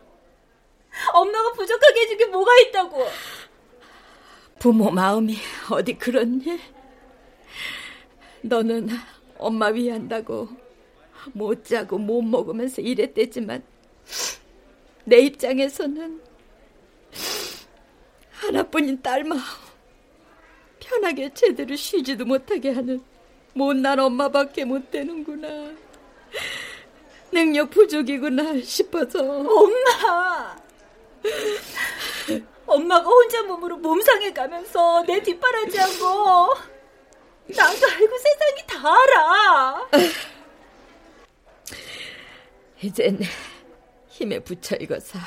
엄마가 1.14 1.54
부족하게 1.54 2.02
해준 2.02 2.18
게 2.18 2.26
뭐가 2.26 2.52
있다고? 2.58 3.08
부모 4.60 4.90
마음이 4.90 5.38
어디 5.70 5.98
그렇니? 5.98 6.60
너는 8.42 8.90
엄마 9.38 9.68
위한다고 9.68 10.50
못 11.34 11.66
자고 11.66 11.98
못 11.98 12.22
먹으면서 12.22 12.82
일했대지만 12.82 13.64
내 15.06 15.20
입장에서는 15.20 16.22
하나뿐인 18.32 19.02
딸 19.02 19.24
마음 19.24 19.42
편하게 20.80 21.34
제대로 21.34 21.76
쉬지도 21.76 22.26
못하게 22.26 22.72
하는 22.72 23.02
못난 23.54 24.00
엄마밖에 24.00 24.66
못 24.66 24.92
되는구나. 24.92 25.74
능력 27.32 27.72
부족이구나 27.72 28.62
싶어서. 28.62 29.20
엄마! 29.20 30.56
엄마가 32.66 33.10
혼자 33.10 33.42
몸으로 33.44 33.78
몸상에 33.78 34.32
가면서 34.32 35.04
내 35.08 35.22
뒷바라지한 35.22 36.00
거 36.00 36.56
나도 37.56 37.88
알고 37.88 38.18
세상이 38.18 38.68
다 38.68 38.78
알아. 38.90 39.90
이젠 42.82 43.20
힘에 44.08 44.40
부쳐 44.40 44.76
익어서 44.76 45.20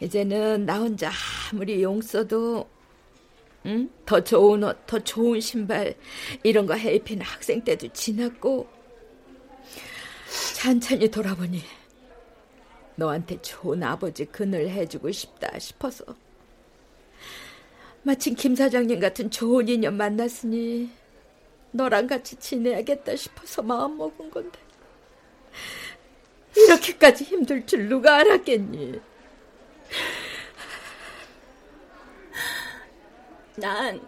이제는 0.00 0.66
나 0.66 0.78
혼자 0.78 1.10
아무리 1.50 1.82
용 1.82 2.00
써도 2.00 2.68
응? 3.66 3.88
더 4.04 4.22
좋은 4.22 4.64
옷, 4.64 4.86
더 4.86 4.98
좋은 4.98 5.40
신발 5.40 5.94
이런 6.42 6.66
거 6.66 6.74
해입히는 6.74 7.24
학생 7.24 7.62
때도 7.62 7.88
지났고 7.92 8.68
천천히 10.56 11.10
돌아보니 11.10 11.62
너한테 12.96 13.40
좋은 13.40 13.82
아버지 13.82 14.24
그늘 14.26 14.68
해주고 14.68 15.10
싶다 15.12 15.58
싶어서 15.58 16.04
마침 18.04 18.34
김 18.34 18.56
사장님 18.56 18.98
같은 18.98 19.30
좋은 19.30 19.68
인연 19.68 19.96
만났으니 19.96 20.90
너랑 21.70 22.06
같이 22.06 22.36
지내야겠다 22.36 23.14
싶어서 23.16 23.62
마음먹은 23.62 24.30
건데 24.30 24.58
이렇게까지 26.56 27.24
힘들 27.24 27.64
줄 27.64 27.88
누가 27.88 28.16
알았겠니? 28.16 29.00
난 33.56 34.00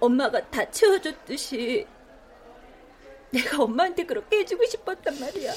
엄마가 0.00 0.50
다 0.50 0.70
채워줬듯이 0.70 1.86
내가 3.30 3.62
엄마한테 3.62 4.04
그렇게 4.04 4.38
해주고 4.38 4.64
싶었단 4.66 5.18
말이야. 5.18 5.52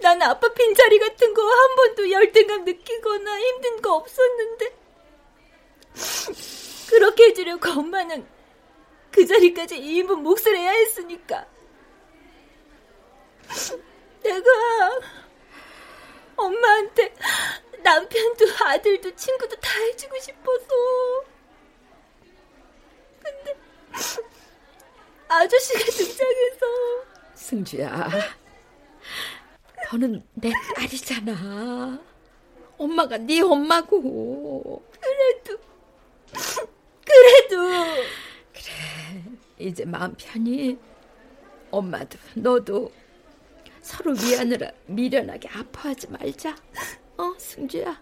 난 0.00 0.22
아빠 0.22 0.48
빈자리 0.52 0.98
같은 0.98 1.34
거 1.34 1.42
한 1.42 1.74
번도 1.76 2.10
열등감 2.10 2.64
느끼거나 2.64 3.40
힘든 3.40 3.82
거 3.82 3.94
없었는데. 3.96 4.76
그렇게 6.88 7.24
해주려고 7.26 7.70
엄마는 7.70 8.26
그 9.10 9.26
자리까지 9.26 9.76
2인분 9.80 10.20
몫을 10.20 10.56
해야 10.56 10.70
했으니까. 10.72 11.46
내가 14.22 14.50
엄마한테 16.36 17.14
남편도 17.82 18.44
아들도 18.64 19.14
친구도 19.16 19.56
다 19.56 19.80
해주고 19.80 20.18
싶어서. 20.20 20.66
근데 23.22 23.56
아저씨가 25.28 25.78
등장해서 25.84 26.66
승주야 27.34 28.08
너는 29.90 30.22
내 30.34 30.50
딸이잖아. 30.76 31.98
엄마가 32.76 33.18
네 33.18 33.40
엄마고. 33.40 34.82
그래도 35.00 35.58
그래도. 37.04 38.02
그래 38.52 39.24
이제 39.58 39.84
마음 39.84 40.14
편히. 40.16 40.78
엄마도 41.70 42.18
너도 42.34 42.90
서로 43.82 44.12
위하느라 44.12 44.70
미련하게 44.86 45.48
아파하지 45.48 46.08
말자. 46.08 46.56
어 47.16 47.34
승주야 47.38 48.00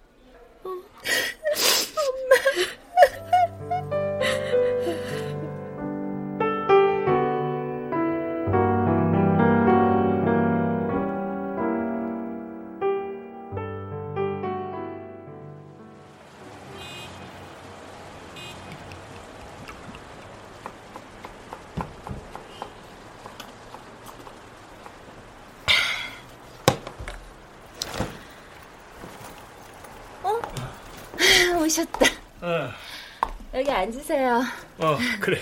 앉으세요. 33.87 34.43
어, 34.79 34.99
그래. 35.21 35.41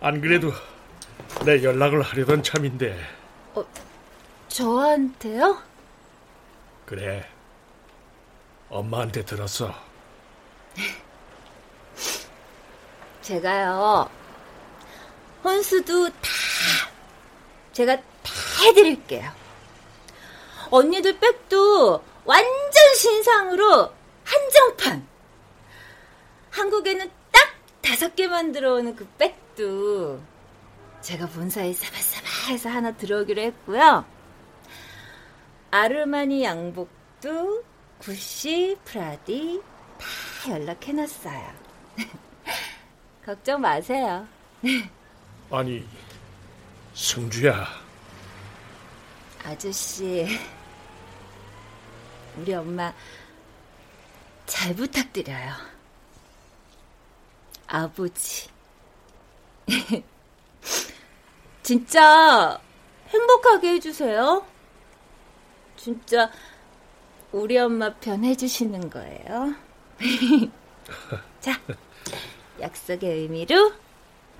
안 0.00 0.20
그래도 0.20 0.52
내 1.44 1.62
연락을 1.62 2.02
하려던 2.02 2.42
참인데. 2.42 2.98
어, 3.54 3.64
저한테요? 4.48 5.62
그래. 6.84 7.26
엄마한테 8.68 9.24
들었어. 9.24 9.74
제가요, 13.22 14.08
혼수도 15.44 16.08
다, 16.08 16.16
제가 17.72 17.96
다 17.96 18.02
해드릴게요. 18.64 19.30
언니들 20.70 21.18
백도 21.18 22.02
완전 22.24 22.94
신상으로 22.96 23.92
한정판. 24.24 25.09
한국에는 26.50 27.10
딱 27.30 27.54
다섯 27.80 28.14
개만 28.14 28.52
들어오는 28.52 28.94
그 28.96 29.06
백도 29.18 30.20
제가 31.00 31.26
본사에 31.28 31.72
사바사바해서 31.72 32.68
하나 32.68 32.92
들어오기로 32.92 33.40
했고요. 33.40 34.04
아르마니 35.70 36.42
양복도 36.44 37.64
구시, 37.98 38.76
프라디 38.84 39.62
다 39.98 40.52
연락해놨어요. 40.52 41.52
걱정 43.24 43.60
마세요. 43.60 44.26
아니, 45.50 45.86
승주야. 46.94 47.66
아저씨, 49.44 50.26
우리 52.36 52.54
엄마 52.54 52.92
잘 54.46 54.74
부탁드려요. 54.74 55.54
아버지. 57.70 58.48
진짜 61.62 62.60
행복하게 63.08 63.74
해주세요. 63.74 64.44
진짜 65.76 66.30
우리 67.30 67.56
엄마 67.58 67.94
편 67.94 68.24
해주시는 68.24 68.90
거예요. 68.90 69.54
자, 71.40 71.60
약속의 72.60 73.08
의미로. 73.08 73.72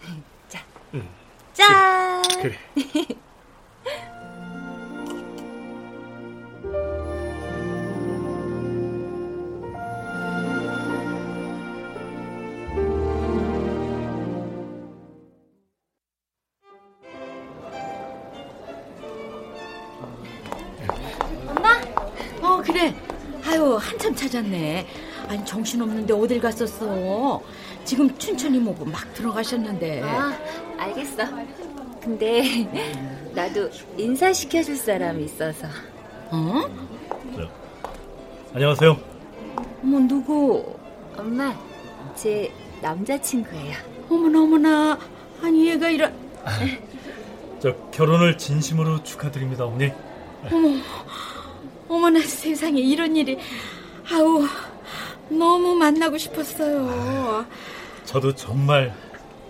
자, 0.48 0.66
응. 0.94 1.08
짠! 1.52 2.22
그래. 2.42 2.58
한참 24.10 24.14
찾았네. 24.14 24.86
아니 25.28 25.44
정신없는데 25.44 26.12
어딜 26.14 26.40
갔었어? 26.40 27.42
지금 27.84 28.16
춘천 28.18 28.54
이모부 28.54 28.84
막 28.84 29.12
들어가셨는데. 29.14 30.02
아, 30.02 30.36
알겠어. 30.76 31.24
근데 32.00 32.42
나도 33.34 33.70
인사시켜줄 33.96 34.76
사람이 34.76 35.24
있어서. 35.24 35.66
어? 36.30 36.62
네. 37.36 37.48
안녕하세요. 38.54 38.96
어머 39.82 39.98
누구? 40.00 40.76
엄마, 41.16 41.54
제 42.16 42.52
남자친구예요. 42.82 43.76
어머나 44.08 44.42
어머나. 44.42 44.98
아니 45.42 45.68
얘가 45.68 45.88
이런. 45.88 46.14
저 47.60 47.74
결혼을 47.90 48.38
진심으로 48.38 49.02
축하드립니다, 49.02 49.66
어머니. 49.66 49.92
어머, 50.50 50.76
어머나 51.88 52.20
세상에 52.20 52.80
이런 52.80 53.14
일이. 53.14 53.38
아우, 54.12 54.46
너무 55.28 55.74
만나고 55.74 56.18
싶었어요. 56.18 57.44
저도 58.04 58.34
정말 58.34 58.94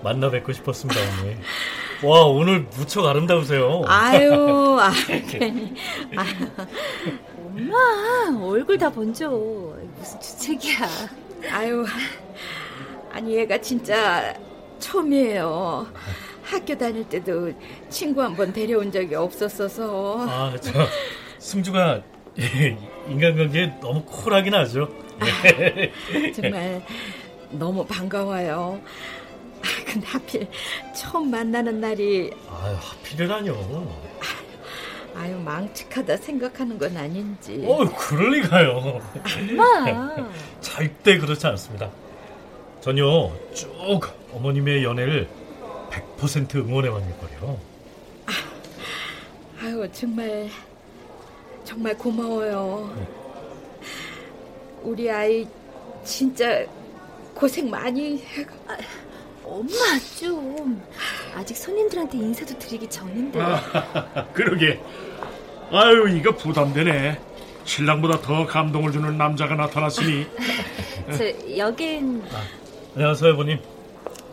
만나 0.02 0.30
뵙고 0.30 0.52
싶었습니다, 0.52 1.00
어머니. 1.00 1.36
와, 2.02 2.24
오늘 2.26 2.60
무척 2.76 3.06
아름다우세요. 3.06 3.82
아유, 3.86 4.32
아, 4.80 4.90
괜히. 5.28 5.74
엄마, 7.36 8.44
얼굴 8.46 8.78
다 8.78 8.90
번져. 8.90 9.28
무슨 9.30 10.20
주책이야. 10.20 10.88
아유, 11.52 11.84
아니, 13.12 13.36
얘가 13.36 13.58
진짜 13.60 14.34
처음이에요. 14.78 15.86
학교 16.42 16.76
다닐 16.76 17.04
때도 17.08 17.52
친구 17.90 18.22
한 18.22 18.34
번 18.34 18.52
데려온 18.52 18.90
적이 18.90 19.14
없었어서. 19.16 20.26
아, 20.28 20.54
저, 20.60 20.72
승주가 21.38 22.02
인간관계 23.10 23.74
너무 23.80 24.02
쿨하긴 24.04 24.54
하죠. 24.54 24.88
아, 25.18 25.26
정말 26.34 26.82
너무 27.50 27.84
반가워요. 27.84 28.80
아, 29.62 29.84
근데 29.84 30.06
하필 30.06 30.46
처음 30.94 31.30
만나는 31.30 31.80
날이 31.80 32.30
아유 32.48 32.76
하필이라뇨. 32.80 33.90
아유 35.16 35.36
망측하다 35.38 36.16
생각하는 36.18 36.78
건 36.78 36.96
아닌지. 36.96 37.62
어 37.66 37.78
그럴 37.94 38.30
리가요. 38.30 39.00
엄마. 39.50 40.30
절대 40.62 41.18
그렇지 41.18 41.46
않습니다. 41.48 41.90
전요 42.80 43.32
쭉 43.52 43.68
어머님의 44.32 44.84
연애를 44.84 45.28
100% 46.18 46.54
응원해 46.54 46.88
왔는거요. 46.88 47.58
아, 48.26 48.32
아유 49.64 49.86
정말 49.92 50.48
정말 51.70 51.96
고마워요. 51.96 52.92
우리 54.82 55.08
아이 55.08 55.46
진짜 56.02 56.64
고생 57.32 57.70
많이 57.70 58.16
해. 58.18 58.44
아, 58.66 58.76
엄마 59.44 59.68
좀 60.18 60.82
아직 61.32 61.56
손님들한테 61.56 62.18
인사도 62.18 62.58
드리기 62.58 62.90
전인데. 62.90 63.40
아, 63.40 64.26
그러게. 64.34 64.80
아유 65.70 66.08
이거 66.08 66.34
부담되네. 66.34 67.20
신랑보다 67.62 68.20
더 68.20 68.44
감동을 68.46 68.90
주는 68.90 69.16
남자가 69.16 69.54
나타났으니. 69.54 70.26
저 71.16 71.56
여긴. 71.56 72.24
아, 72.32 72.42
안녕하세요, 72.96 73.36
부님. 73.36 73.60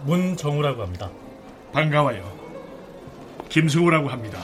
문정우라고 0.06 0.82
합니다. 0.82 1.12
반가워요. 1.72 2.36
김승우라고 3.50 4.08
합니다. 4.10 4.40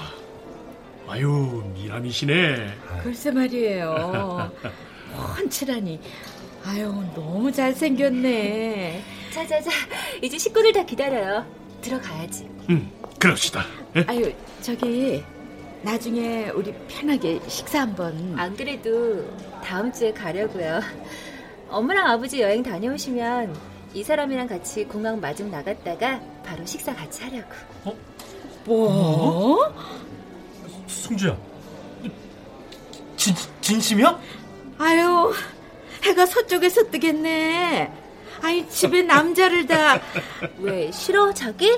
아유 1.08 1.64
미남이시네. 1.76 2.74
글쎄 3.04 3.32
말이에요. 3.32 4.52
훤칠하니 5.38 6.00
아유 6.66 7.04
너무 7.16 7.52
잘생겼네. 7.52 9.02
자 9.34 9.46
자 9.48 9.60
자 9.62 9.70
이제 10.22 10.38
식구들 10.38 10.72
다 10.74 10.84
기다려요. 10.86 11.46
들어가야지. 11.82 12.48
음 12.70 12.90
그럽시다. 13.20 13.66
에? 13.96 14.04
아유 14.08 14.34
저기 14.62 15.24
나중에 15.82 16.50
우리 16.50 16.74
편하게 16.88 17.40
식사 17.48 17.82
한번. 17.82 18.36
안 18.38 18.56
그래도 18.56 19.28
다음 19.64 19.92
주에 19.92 20.14
가려고요. 20.14 20.80
엄마랑 21.70 22.08
아버지 22.12 22.42
여행 22.42 22.64
다녀오시면 22.64 23.56
이 23.94 24.04
사람이랑 24.04 24.48
같이 24.48 24.86
공항 24.86 25.20
마중 25.20 25.52
나갔다가 25.52 26.22
바로 26.46 26.66
식사 26.66 26.96
같이 26.96 27.24
하려고. 27.24 27.50
어? 27.86 27.96
뭐? 28.66 29.60
승주야. 30.94 31.38
진, 33.18 33.36
진심이야? 33.62 34.20
아유, 34.80 35.34
해가 36.04 36.26
서쪽에서 36.26 36.90
뜨겠네. 36.90 37.92
아니, 38.42 38.68
집에 38.70 39.02
남자를 39.04 39.66
다. 39.66 40.00
왜, 40.60 40.92
싫어, 40.92 41.34
자기? 41.34 41.78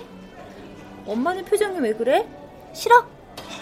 엄마는 1.05 1.45
표정이 1.45 1.79
왜 1.79 1.93
그래? 1.93 2.25
싫어? 2.73 3.05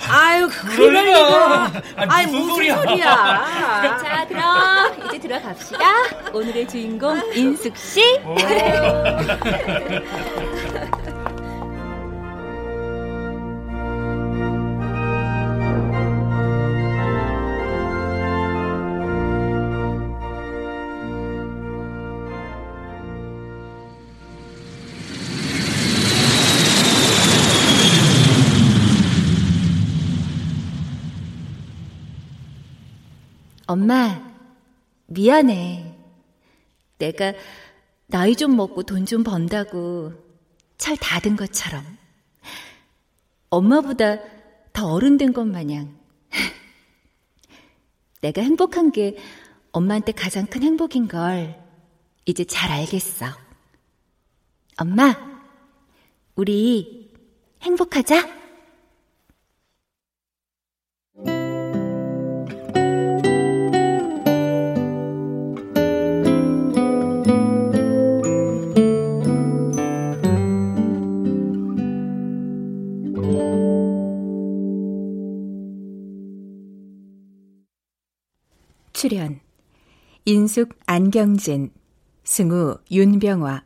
아유, 0.09 0.49
그럴 0.49 1.05
리가. 1.05 1.71
아니, 1.97 2.31
무슨, 2.31 2.47
무슨 2.47 2.55
소리야. 2.55 2.75
소리야. 2.81 3.97
자, 3.99 4.25
그럼 4.27 5.05
이제 5.07 5.19
들어갑시다. 5.19 5.79
오늘의 6.33 6.67
주인공, 6.67 7.21
인숙 7.33 7.75
씨. 7.77 8.01
엄마, 33.73 34.21
미안해. 35.07 35.95
내가 36.99 37.33
나이 38.05 38.35
좀 38.35 38.55
먹고 38.55 38.83
돈 38.83 39.07
좀 39.07 39.23
번다고 39.23 40.13
철 40.77 40.95
닫은 40.95 41.35
것처럼. 41.35 41.83
엄마보다 43.49 44.19
더 44.73 44.93
어른 44.93 45.17
된 45.17 45.33
것 45.33 45.45
마냥. 45.47 45.97
내가 48.21 48.43
행복한 48.43 48.91
게 48.91 49.17
엄마한테 49.71 50.11
가장 50.11 50.45
큰 50.45 50.61
행복인 50.61 51.07
걸 51.07 51.59
이제 52.27 52.43
잘 52.43 52.71
알겠어. 52.71 53.25
엄마, 54.77 55.15
우리 56.35 57.11
행복하자. 57.63 58.42
출연 79.03 79.41
인숙 80.23 80.79
안경진, 80.85 81.71
승우 82.23 82.77
윤병화, 82.89 83.65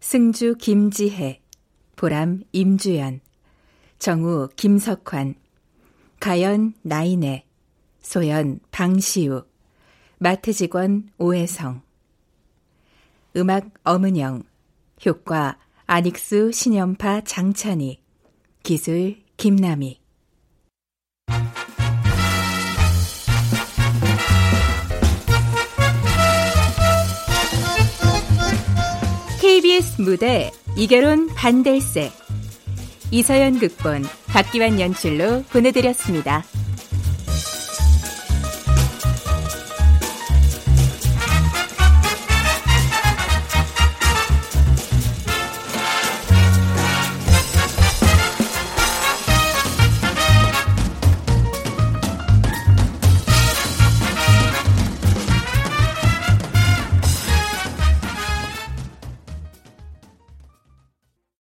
승주 0.00 0.54
김지혜, 0.58 1.42
보람 1.94 2.40
임주연, 2.52 3.20
정우 3.98 4.48
김석환, 4.56 5.34
가연 6.20 6.72
나인애, 6.80 7.44
소연 8.00 8.60
방시우, 8.70 9.44
마트 10.16 10.54
직원 10.54 11.10
오혜성. 11.18 11.82
음악 13.36 13.68
엄은영, 13.84 14.42
효과 15.04 15.58
안익수 15.84 16.50
신연파 16.50 17.24
장찬희, 17.24 18.00
기술 18.62 19.22
김남희. 19.36 20.00
KBS 29.52 30.00
무대 30.00 30.50
이결혼 30.78 31.26
반댈세 31.34 32.10
이서연 33.10 33.58
극본 33.58 34.02
박기환 34.28 34.80
연출로 34.80 35.42
보내드렸습니다. 35.52 36.42